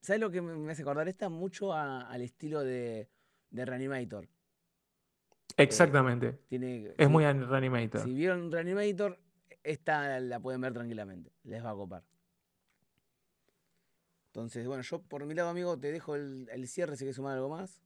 [0.02, 1.08] ¿Sabes lo que me hace acordar?
[1.08, 3.08] Esta mucho al estilo de,
[3.52, 4.28] de Reanimator.
[5.58, 6.40] Exactamente.
[6.50, 8.04] es muy Reanimator.
[8.04, 9.20] Si vieron Reanimator,
[9.64, 11.32] esta la pueden ver tranquilamente.
[11.44, 12.04] Les va a copar.
[14.40, 17.50] Entonces, bueno, yo por mi lado, amigo, te dejo el, cierre si quieres sumar algo
[17.50, 17.82] más.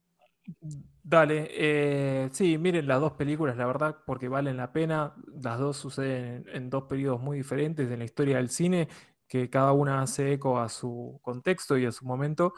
[1.04, 5.14] Dale, eh, sí, miren las dos películas, la verdad, porque valen la pena.
[5.42, 8.88] Las dos suceden en, dos periodos muy diferentes en la historia del cine,
[9.28, 12.54] que cada una hace eco a su contexto y a su momento.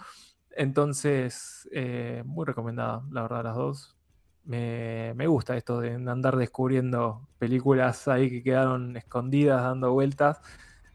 [0.52, 3.98] Entonces, eh, muy recomendada, la verdad, las dos.
[4.44, 10.40] me, me gusta esto de andar descubriendo películas ahí que quedaron escondidas, dando vueltas.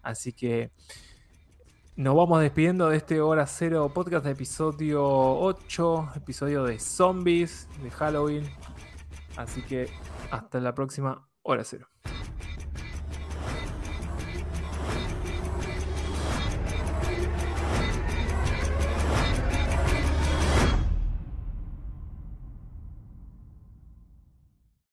[0.03, 0.73] Así que
[2.01, 8.51] nos vamos despidiendo de este Hora Cero podcast, episodio 8, episodio de zombies, de Halloween.
[9.37, 9.91] Así que
[10.31, 11.89] hasta la próxima Hora Cero.